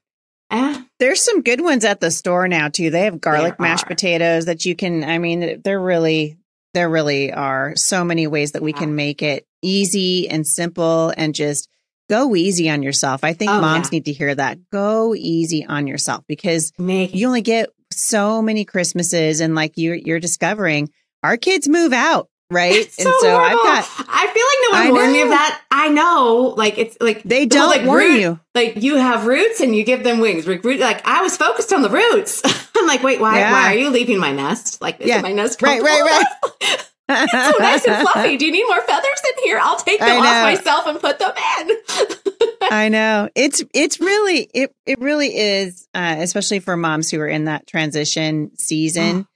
There's 1.00 1.24
some 1.24 1.42
good 1.42 1.62
ones 1.62 1.86
at 1.86 2.02
the 2.02 2.12
store 2.12 2.48
now 2.48 2.68
too. 2.68 2.90
They 2.90 3.06
have 3.06 3.22
garlic 3.22 3.60
mashed 3.60 3.88
potatoes 3.88 4.46
that 4.46 4.66
you 4.66 4.76
can. 4.76 5.04
I 5.04 5.18
mean, 5.18 5.62
they're 5.64 5.82
really 5.82 6.38
there 6.74 6.90
really 6.90 7.34
are 7.34 7.76
so 7.76 8.04
many 8.04 8.28
ways 8.28 8.52
that 8.52 8.62
we 8.62 8.74
yeah. 8.74 8.80
can 8.80 8.96
make 8.96 9.22
it 9.22 9.46
easy 9.62 10.30
and 10.30 10.46
simple 10.46 11.14
and 11.16 11.34
just 11.34 11.70
go 12.12 12.36
easy 12.36 12.70
on 12.70 12.84
yourself. 12.84 13.24
I 13.24 13.32
think 13.32 13.52
oh, 13.52 13.62
moms 13.62 13.88
yeah. 13.88 13.98
need 13.98 14.06
to 14.06 14.12
hear 14.12 14.36
that. 14.36 14.70
Go 14.70 15.16
easy 15.16 15.66
on 15.66 15.88
yourself 15.88 16.26
because 16.28 16.74
make- 16.78 17.16
you 17.16 17.26
only 17.26 17.42
get 17.42 17.70
so 17.90 18.42
many 18.42 18.66
Christmases 18.66 19.40
and 19.40 19.56
like 19.56 19.74
you're 19.78 19.96
you're 19.96 20.20
discovering 20.20 20.90
our 21.24 21.38
kids 21.38 21.70
move 21.70 21.94
out 21.94 22.28
right? 22.50 22.92
so 22.92 23.04
and 23.04 23.16
so 23.22 23.32
horrible. 23.32 23.60
I've 23.62 23.86
got. 23.86 24.06
I 24.10 24.28
feel 24.28 24.46
like 24.46 24.86
no 24.86 24.92
one 24.92 25.02
warned 25.02 25.14
me 25.14 25.22
of 25.22 25.30
that. 25.30 25.62
I 25.72 25.88
know, 25.88 26.54
like 26.58 26.78
it's 26.78 26.98
like 27.00 27.24
they 27.24 27.46
don't 27.46 27.70
like, 27.70 27.86
warn 27.86 28.04
root, 28.04 28.20
you. 28.20 28.40
Like 28.54 28.76
you 28.76 28.98
have 28.98 29.26
roots 29.26 29.62
and 29.62 29.74
you 29.74 29.86
give 29.86 30.04
them 30.04 30.20
wings. 30.20 30.46
Like 30.46 31.08
I 31.08 31.22
was 31.22 31.38
focused 31.38 31.72
on 31.72 31.82
the 31.82 31.90
roots. 31.90 32.42
I'm 32.76 32.88
like, 32.88 33.04
wait, 33.04 33.22
why? 33.22 33.40
Yeah. 33.40 33.52
Why 33.52 33.74
are 33.74 33.78
you 33.78 33.90
leaving 33.90 34.20
my 34.20 34.34
nest? 34.34 34.82
Like, 34.82 35.00
is 35.00 35.08
yeah. 35.08 35.22
my 35.22 35.32
nest 35.32 35.62
right, 35.62 35.82
right, 35.82 36.26
right. 36.62 36.88
it's 37.12 37.32
so 37.32 37.64
nice 37.64 37.86
and 37.86 38.08
fluffy. 38.08 38.38
Do 38.38 38.46
you 38.46 38.52
need 38.52 38.66
more 38.68 38.82
feathers 38.82 39.22
in 39.30 39.44
here? 39.44 39.60
I'll 39.62 39.78
take 39.78 40.00
them 40.00 40.22
off 40.22 40.44
myself 40.44 40.88
and 40.88 41.00
put 41.00 41.20
them 41.20 41.32
in. 41.60 41.78
I 42.72 42.90
know 42.90 43.30
it's 43.36 43.64
it's 43.74 44.00
really 44.00 44.50
it 44.54 44.74
it 44.86 45.00
really 45.00 45.36
is, 45.36 45.88
uh, 45.94 46.16
especially 46.20 46.60
for 46.60 46.78
moms 46.78 47.10
who 47.10 47.20
are 47.20 47.28
in 47.28 47.46
that 47.46 47.68
transition 47.68 48.58
season. 48.58 49.28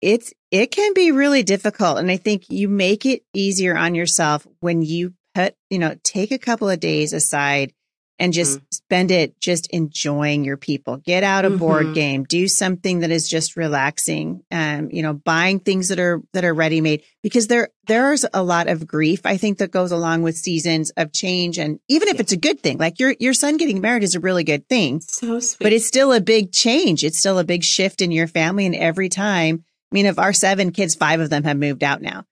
it's 0.00 0.32
it 0.50 0.70
can 0.70 0.92
be 0.94 1.12
really 1.12 1.42
difficult. 1.42 1.98
And 1.98 2.10
I 2.10 2.16
think 2.16 2.50
you 2.50 2.68
make 2.68 3.06
it 3.06 3.22
easier 3.32 3.76
on 3.76 3.94
yourself 3.94 4.46
when 4.60 4.82
you 4.82 5.14
put, 5.34 5.54
you 5.70 5.78
know, 5.78 5.96
take 6.02 6.30
a 6.30 6.38
couple 6.38 6.68
of 6.68 6.80
days 6.80 7.12
aside 7.12 7.72
and 8.18 8.32
just 8.32 8.58
mm-hmm. 8.58 8.66
spend 8.70 9.10
it 9.10 9.40
just 9.40 9.66
enjoying 9.68 10.44
your 10.44 10.56
people. 10.56 10.96
Get 10.98 11.24
out 11.24 11.44
a 11.44 11.48
mm-hmm. 11.48 11.58
board 11.58 11.94
game, 11.94 12.24
do 12.24 12.46
something 12.48 13.00
that 13.00 13.10
is 13.10 13.28
just 13.28 13.56
relaxing. 13.56 14.42
Um, 14.50 14.90
you 14.90 15.02
know, 15.02 15.12
buying 15.12 15.60
things 15.60 15.88
that 15.88 15.98
are 15.98 16.20
that 16.32 16.44
are 16.44 16.54
ready 16.54 16.80
made 16.80 17.02
because 17.22 17.48
there 17.48 17.70
there's 17.86 18.24
a 18.32 18.42
lot 18.42 18.68
of 18.68 18.86
grief 18.86 19.26
I 19.26 19.36
think 19.36 19.58
that 19.58 19.70
goes 19.70 19.92
along 19.92 20.22
with 20.22 20.36
seasons 20.36 20.90
of 20.90 21.12
change 21.12 21.58
and 21.58 21.80
even 21.88 22.08
if 22.08 22.14
yeah. 22.14 22.20
it's 22.20 22.32
a 22.32 22.36
good 22.36 22.60
thing, 22.60 22.78
like 22.78 23.00
your 23.00 23.14
your 23.18 23.34
son 23.34 23.56
getting 23.56 23.80
married 23.80 24.04
is 24.04 24.14
a 24.14 24.20
really 24.20 24.44
good 24.44 24.68
thing. 24.68 25.00
So 25.00 25.40
sweet. 25.40 25.64
But 25.64 25.72
it's 25.72 25.86
still 25.86 26.12
a 26.12 26.20
big 26.20 26.52
change. 26.52 27.04
It's 27.04 27.18
still 27.18 27.38
a 27.38 27.44
big 27.44 27.64
shift 27.64 28.00
in 28.00 28.10
your 28.10 28.26
family 28.26 28.66
and 28.66 28.74
every 28.74 29.08
time 29.08 29.64
I 29.92 29.94
mean, 29.94 30.06
of 30.06 30.18
our 30.18 30.32
seven 30.32 30.72
kids, 30.72 30.94
five 30.94 31.20
of 31.20 31.28
them 31.28 31.44
have 31.44 31.58
moved 31.58 31.84
out 31.84 32.00
now. 32.00 32.24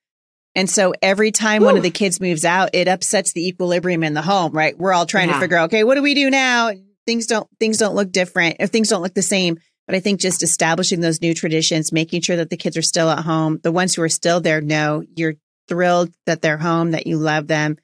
And 0.54 0.68
so 0.68 0.92
every 1.00 1.30
time 1.30 1.62
Ooh. 1.62 1.66
one 1.66 1.76
of 1.76 1.82
the 1.82 1.90
kids 1.90 2.20
moves 2.20 2.44
out, 2.44 2.70
it 2.74 2.88
upsets 2.88 3.32
the 3.32 3.46
equilibrium 3.46 4.02
in 4.02 4.14
the 4.14 4.22
home, 4.22 4.52
right? 4.52 4.76
We're 4.76 4.92
all 4.92 5.06
trying 5.06 5.28
yeah. 5.28 5.34
to 5.34 5.40
figure 5.40 5.56
out, 5.56 5.66
okay, 5.66 5.84
what 5.84 5.94
do 5.94 6.02
we 6.02 6.14
do 6.14 6.28
now? 6.30 6.72
Things 7.06 7.26
don't, 7.26 7.48
things 7.58 7.78
don't 7.78 7.94
look 7.94 8.10
different 8.10 8.56
or 8.60 8.66
things 8.66 8.88
don't 8.88 9.02
look 9.02 9.14
the 9.14 9.22
same. 9.22 9.58
But 9.86 9.96
I 9.96 10.00
think 10.00 10.20
just 10.20 10.42
establishing 10.42 11.00
those 11.00 11.20
new 11.20 11.34
traditions, 11.34 11.92
making 11.92 12.22
sure 12.22 12.36
that 12.36 12.50
the 12.50 12.56
kids 12.56 12.76
are 12.76 12.82
still 12.82 13.10
at 13.10 13.24
home, 13.24 13.58
the 13.62 13.72
ones 13.72 13.94
who 13.94 14.02
are 14.02 14.08
still 14.08 14.40
there 14.40 14.60
know 14.60 15.02
you're 15.16 15.34
thrilled 15.68 16.12
that 16.26 16.42
they're 16.42 16.58
home, 16.58 16.92
that 16.92 17.06
you 17.06 17.16
love 17.16 17.48
them, 17.48 17.76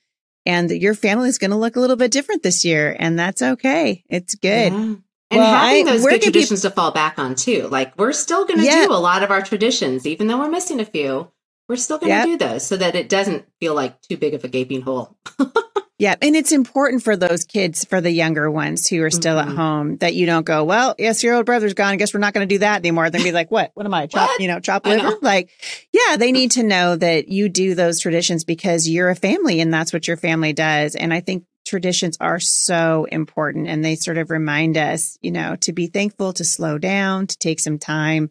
and 0.45 0.71
your 0.71 0.95
family 0.95 1.29
is 1.29 1.39
going 1.39 1.51
to 1.51 1.57
look 1.57 1.75
a 1.75 1.81
little 1.81 1.97
bit 1.97 2.13
different 2.13 2.45
this 2.45 2.65
year. 2.65 2.95
And 2.97 3.19
that's 3.19 3.43
okay. 3.43 4.05
It's 4.09 4.37
good. 4.37 4.73
Yeah. 4.73 4.95
And 5.31 5.41
well, 5.41 5.55
having 5.55 5.89
I, 5.89 5.93
those 5.93 6.05
good 6.05 6.23
traditions 6.23 6.61
people, 6.61 6.71
to 6.71 6.77
fall 6.77 6.91
back 6.93 7.19
on 7.19 7.35
too. 7.35 7.67
Like 7.69 7.99
we're 7.99 8.13
still 8.13 8.45
going 8.45 8.61
to 8.61 8.65
yeah. 8.65 8.87
do 8.87 8.93
a 8.93 8.95
lot 8.95 9.25
of 9.25 9.33
our 9.33 9.43
traditions, 9.43 10.07
even 10.07 10.29
though 10.29 10.39
we're 10.39 10.51
missing 10.51 10.79
a 10.79 10.85
few. 10.85 11.33
We're 11.69 11.77
still 11.77 11.99
going 11.99 12.11
to 12.11 12.17
yep. 12.17 12.27
do 12.27 12.37
those 12.39 12.67
so 12.67 12.77
that 12.77 12.95
it 12.95 13.09
doesn't 13.09 13.45
feel 13.61 13.75
like 13.75 14.01
too 14.03 14.17
big 14.17 14.35
of 14.35 14.45
a 14.45 14.49
gaping 14.49 14.83
hole. 14.83 15.17
yeah. 15.99 16.15
And 16.23 16.37
it's 16.37 16.53
important 16.53 17.03
for 17.03 17.17
those 17.17 17.45
kids, 17.45 17.85
for 17.85 18.01
the 18.01 18.11
younger 18.11 18.49
ones 18.49 18.87
who 18.87 19.03
are 19.03 19.11
still 19.11 19.37
mm-hmm. 19.37 19.51
at 19.51 19.57
home, 19.57 19.97
that 19.97 20.15
you 20.15 20.27
don't 20.27 20.47
go, 20.47 20.63
well, 20.63 20.95
yes, 20.97 21.25
your 21.25 21.35
old 21.35 21.47
brother's 21.47 21.75
gone. 21.75 21.93
I 21.93 21.97
guess 21.97 22.15
we're 22.15 22.21
not 22.21 22.35
going 22.35 22.49
to 22.49 22.55
do 22.55 22.61
that 22.61 22.79
anymore. 22.79 23.11
Then 23.11 23.25
be 23.25 23.33
like, 23.33 23.51
what? 23.51 23.73
What 23.75 23.85
am 23.85 23.95
I? 23.95 24.07
Chop, 24.07 24.29
what? 24.29 24.41
you 24.41 24.47
know, 24.47 24.61
chop 24.61 24.87
liver? 24.87 25.03
Know. 25.03 25.19
Like, 25.23 25.51
yeah, 25.93 26.17
they 26.17 26.31
need 26.31 26.53
to 26.53 26.63
know 26.63 26.95
that 26.95 27.29
you 27.29 27.49
do 27.49 27.75
those 27.75 27.99
traditions 27.99 28.45
because 28.45 28.89
you're 28.89 29.11
a 29.11 29.17
family 29.17 29.61
and 29.61 29.75
that's 29.75 29.93
what 29.93 30.07
your 30.07 30.17
family 30.17 30.53
does. 30.53 30.95
And 30.95 31.13
I 31.13 31.21
think 31.21 31.45
traditions 31.67 32.17
are 32.21 32.39
so 32.39 33.07
important 33.11 33.67
and 33.67 33.85
they 33.85 33.97
sort 33.97 34.19
of 34.19 34.31
remind 34.31 34.79
us, 34.79 35.19
you 35.21 35.33
know, 35.33 35.57
to 35.57 35.73
be 35.73 35.89
thankful, 35.89 36.33
to 36.35 36.45
slow 36.45 36.79
down, 36.79 37.27
to 37.27 37.37
take 37.39 37.61
some 37.61 37.79
time. 37.79 38.31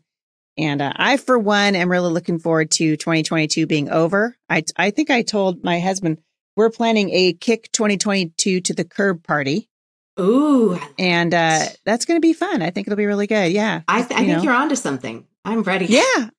And 0.57 0.81
uh, 0.81 0.93
I, 0.95 1.17
for 1.17 1.37
one, 1.37 1.75
am 1.75 1.91
really 1.91 2.11
looking 2.11 2.39
forward 2.39 2.71
to 2.71 2.95
2022 2.95 3.67
being 3.67 3.89
over. 3.89 4.35
I, 4.49 4.63
I 4.77 4.91
think 4.91 5.09
I 5.09 5.21
told 5.21 5.63
my 5.63 5.79
husband 5.79 6.19
we're 6.55 6.69
planning 6.69 7.09
a 7.11 7.33
kick 7.33 7.71
2022 7.73 8.61
to 8.61 8.73
the 8.73 8.85
curb 8.85 9.23
party. 9.23 9.67
Ooh. 10.17 10.79
And 10.97 11.33
uh, 11.33 11.65
that's 11.83 12.05
going 12.05 12.17
to 12.17 12.21
be 12.21 12.31
fun. 12.31 12.61
I 12.61 12.69
think 12.69 12.87
it'll 12.87 12.97
be 12.97 13.05
really 13.05 13.27
good. 13.27 13.51
Yeah. 13.51 13.81
I, 13.87 14.01
th- 14.01 14.11
I 14.11 14.23
think 14.23 14.37
know. 14.37 14.43
you're 14.43 14.53
onto 14.53 14.75
something. 14.75 15.25
I'm 15.43 15.63
ready. 15.63 15.87
Yeah. 15.87 16.29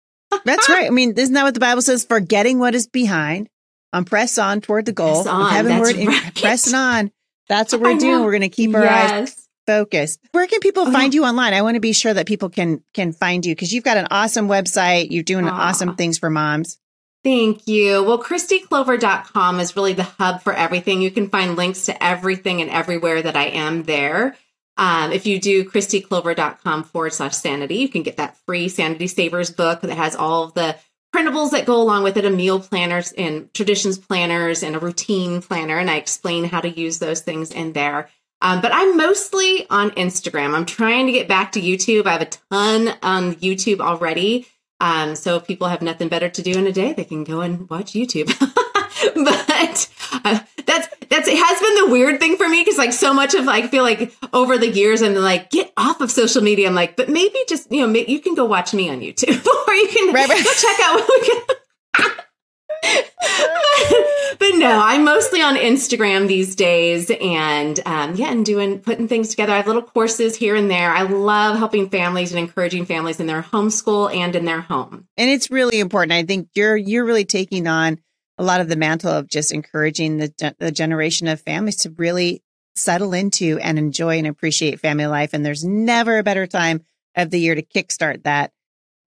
That's 0.44 0.68
right. 0.68 0.87
I 0.87 0.90
mean, 0.90 1.12
isn't 1.16 1.35
that 1.35 1.44
what 1.44 1.55
the 1.55 1.61
Bible 1.61 1.83
says? 1.83 2.05
Forgetting 2.05 2.59
what 2.59 2.74
is 2.74 2.87
behind 2.87 3.50
on 3.92 4.07
press 4.07 4.38
on 4.38 4.62
toward 4.62 4.87
the 4.87 4.92
goal. 4.92 5.24
Press 5.24 5.26
on, 5.26 5.66
right. 5.66 6.35
pressing 6.35 6.74
on. 6.74 7.11
That's 7.48 7.72
what 7.72 7.83
we're 7.83 7.98
doing. 7.98 8.24
We're 8.24 8.33
going 8.33 8.40
to 8.42 8.48
keep 8.48 8.74
our 8.74 8.83
yes. 8.83 9.12
eyes 9.12 9.46
focused. 9.66 10.20
Where 10.33 10.46
can 10.46 10.61
people 10.61 10.85
oh, 10.88 10.92
find 10.92 11.12
you 11.12 11.24
online? 11.24 11.55
I 11.55 11.62
want 11.62 11.74
to 11.74 11.81
be 11.81 11.92
sure 11.92 12.14
that 12.14 12.26
people 12.26 12.48
can 12.48 12.83
can 12.94 13.12
find 13.12 13.44
you 13.44 13.55
because 13.55 13.72
you've 13.72 13.85
got 13.85 13.96
an 13.96 14.09
awesome 14.11 14.48
website. 14.48 15.09
You're 15.11 15.22
doing 15.22 15.48
awesome 15.48 15.96
things 15.96 16.18
for 16.18 16.31
moms. 16.31 16.79
Thank 17.24 17.66
you. 17.66 18.05
Well, 18.05 18.22
KristiClover.com 18.22 19.59
is 19.59 19.74
really 19.74 19.94
the 19.94 20.05
hub 20.05 20.42
for 20.42 20.52
everything. 20.52 21.02
You 21.02 21.11
can 21.11 21.29
find 21.29 21.57
links 21.57 21.87
to 21.87 22.05
everything 22.05 22.62
and 22.62 22.70
everywhere 22.70 23.20
that 23.20 23.37
I 23.37 23.46
am 23.46 23.83
there. 23.83 24.37
Um, 24.76 25.11
if 25.11 25.26
you 25.26 25.40
do 25.40 25.64
KristiClover.com 25.64 26.85
forward 26.85 27.14
slash 27.14 27.35
sanity, 27.35 27.76
you 27.76 27.88
can 27.88 28.05
get 28.05 28.18
that 28.18 28.37
free 28.46 28.68
Sanity 28.68 29.09
Savers 29.09 29.50
book 29.50 29.81
that 29.81 29.96
has 29.96 30.14
all 30.14 30.44
of 30.44 30.55
the 30.55 30.76
printables 31.16 31.50
that 31.50 31.66
go 31.66 31.81
along 31.81 32.02
with 32.02 32.16
it 32.16 32.24
a 32.24 32.31
meal 32.31 32.61
planners 32.61 33.12
and 33.12 33.52
traditions 33.55 33.98
planners 33.98 34.62
and 34.62 34.76
a 34.76 34.79
routine 34.79 35.40
planner 35.40 35.79
and 35.79 35.90
i 35.90 35.96
explain 35.96 36.44
how 36.44 36.61
to 36.61 36.68
use 36.68 36.98
those 36.98 37.20
things 37.20 37.50
in 37.50 37.72
there 37.72 38.11
um, 38.47 38.61
but 38.61 38.73
i'm 38.73 38.97
mostly 38.97 39.67
on 39.71 39.91
instagram 39.93 40.55
i'm 40.55 40.67
trying 40.67 41.07
to 41.07 41.13
get 41.13 41.29
back 41.29 41.53
to 41.53 41.61
youtube 41.61 42.07
i 42.07 42.13
have 42.13 42.23
a 42.23 42.27
ton 42.51 42.95
on 43.03 43.35
youtube 43.37 43.81
already 43.81 44.47
um, 44.79 45.17
so 45.17 45.37
if 45.37 45.47
people 45.47 45.69
have 45.69 45.81
nothing 45.81 46.09
better 46.09 46.29
to 46.29 46.43
do 46.43 46.53
in 46.53 46.67
a 46.67 46.73
day 46.73 46.93
they 46.93 47.05
can 47.05 47.25
go 47.25 47.41
and 47.41 47.69
watch 47.71 47.93
youtube 47.93 48.27
but 49.15 49.89
uh, 50.25 50.41
that's 50.65 50.89
that's 51.09 51.29
it 51.29 51.39
has 51.39 51.61
been 51.61 51.87
the 51.87 51.93
weird 51.93 52.21
thing 52.21 52.37
for 52.37 52.49
me 52.49 52.63
because 52.63 52.79
like 52.79 52.93
so 52.93 53.15
much 53.15 53.35
of 53.35 53.45
like 53.45 53.71
feel 53.71 53.83
like 53.83 54.15
over 54.33 54.59
the 54.59 54.69
years 54.69 55.03
I'm 55.03 55.15
like 55.15 55.51
get 55.51 55.73
off 55.77 56.01
of 56.01 56.11
social 56.11 56.43
media. 56.43 56.69
I'm 56.69 56.75
like, 56.75 56.97
but 56.97 57.09
maybe 57.09 57.39
just 57.49 57.71
you 57.71 57.87
know 57.87 57.93
you 57.93 58.21
can 58.21 58.35
go 58.35 58.45
watch 58.45 58.75
me 58.75 58.91
on 58.91 59.01
YouTube 59.01 59.47
or 59.69 59.75
you 59.75 59.89
can 59.89 60.15
right, 60.15 60.29
right. 60.29 60.45
go 60.45 60.53
check 60.53 60.81
out 60.83 61.01
what 61.01 61.21
we 61.21 61.27
can. 61.27 61.56
but, 64.38 64.51
no, 64.57 64.81
I'm 64.83 65.05
mostly 65.05 65.40
on 65.42 65.57
Instagram 65.57 66.29
these 66.29 66.55
days, 66.55 67.11
and 67.20 67.81
um, 67.87 68.14
yeah, 68.14 68.31
and 68.31 68.44
doing 68.44 68.81
putting 68.81 69.09
things 69.09 69.29
together. 69.29 69.53
I 69.53 69.57
have 69.57 69.66
little 69.66 69.83
courses 69.83 70.37
here 70.37 70.57
and 70.57 70.70
there. 70.70 70.90
I 70.90 71.03
love 71.03 71.59
helping 71.59 71.90
families 71.90 72.33
and 72.33 72.38
encouraging 72.38 72.87
families 72.87 73.20
in 73.20 73.27
their 73.27 73.42
homeschool 73.42 74.14
and 74.14 74.35
in 74.35 74.44
their 74.44 74.61
home. 74.61 75.07
And 75.16 75.31
it's 75.31 75.51
really 75.51 75.81
important. 75.81 76.12
I 76.12 76.25
think 76.25 76.49
you're 76.55 76.77
you're 76.77 77.05
really 77.05 77.25
taking 77.25 77.66
on 77.66 77.99
a 78.38 78.44
lot 78.44 78.61
of 78.61 78.68
the 78.68 78.77
mantle 78.77 79.11
of 79.11 79.29
just 79.29 79.53
encouraging 79.53 80.18
the, 80.18 80.55
the 80.59 80.70
generation 80.70 81.27
of 81.29 81.40
families 81.40 81.77
to 81.77 81.90
really 81.90 82.42
settle 82.75 83.14
into 83.14 83.59
and 83.62 83.79
enjoy 83.79 84.18
and 84.18 84.27
appreciate 84.27 84.81
family 84.81 85.07
life. 85.07 85.31
And 85.33 85.44
there's 85.44 85.64
never 85.64 86.18
a 86.18 86.22
better 86.22 86.46
time 86.46 86.85
of 87.16 87.31
the 87.31 87.40
year 87.40 87.55
to 87.55 87.62
kickstart 87.62 88.25
that 88.25 88.53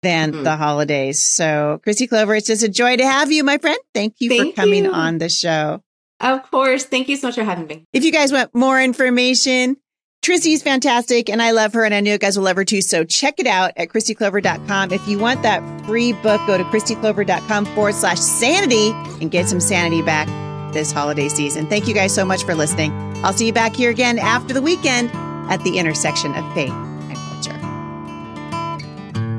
than 0.02 0.32
Mhm. 0.32 0.44
the 0.44 0.56
holidays. 0.56 1.22
So, 1.22 1.82
Kristi 1.86 2.08
Clover, 2.08 2.36
it's 2.36 2.48
just 2.48 2.64
a 2.64 2.70
joy 2.70 2.98
to 2.98 3.06
have 3.06 3.32
you, 3.32 3.44
my 3.44 3.58
friend. 3.58 3.78
Thank 3.94 4.16
you 4.20 4.30
Thank 4.30 4.56
for 4.56 4.62
coming 4.62 4.86
you. 4.86 4.92
on 4.94 5.18
the 5.18 5.30
show. 5.30 5.82
Of 6.22 6.50
course. 6.52 6.84
Thank 6.86 7.08
you 7.10 7.16
so 7.18 7.28
much 7.28 7.36
for 7.36 7.44
having 7.44 7.68
me. 7.68 7.84
If 7.94 8.04
you 8.04 8.12
guys 8.12 8.32
want 8.32 8.54
more 8.54 8.82
information, 8.82 9.78
Kristi's 10.22 10.62
fantastic 10.62 11.30
and 11.30 11.42
I 11.42 11.52
love 11.52 11.72
her 11.74 11.86
and 11.86 11.94
I 11.94 12.02
know 12.02 12.12
you 12.12 12.18
guys 12.18 12.38
will 12.38 12.44
love 12.44 12.58
her 12.58 12.66
too. 12.66 12.82
So 12.82 13.06
check 13.06 13.36
it 13.40 13.48
out 13.48 13.72
at 13.78 13.88
KristiClover.com. 13.90 14.92
If 14.92 15.08
you 15.08 15.18
want 15.18 15.44
that 15.44 15.64
free 15.86 16.12
book, 16.12 16.42
go 16.46 16.58
to 16.58 16.64
KristiClover.com 16.66 17.66
forward 17.68 17.96
slash 17.96 18.20
sanity 18.20 18.92
and 19.22 19.32
get 19.32 19.48
some 19.48 19.62
sanity 19.62 20.02
back 20.02 20.28
this 20.74 20.92
holiday 20.92 21.30
season. 21.30 21.68
Thank 21.68 21.88
you 21.88 21.94
guys 21.94 22.14
so 22.14 22.26
much 22.26 22.44
for 22.44 22.54
listening. 22.54 22.92
I'll 23.24 23.34
see 23.34 23.48
you 23.48 23.54
back 23.54 23.74
here 23.76 23.90
again 23.90 24.20
after 24.20 24.54
the 24.54 24.62
weekend 24.62 25.10
at 25.50 25.64
the 25.64 25.78
intersection 25.78 26.34
of 26.36 26.54
faith. 26.54 26.74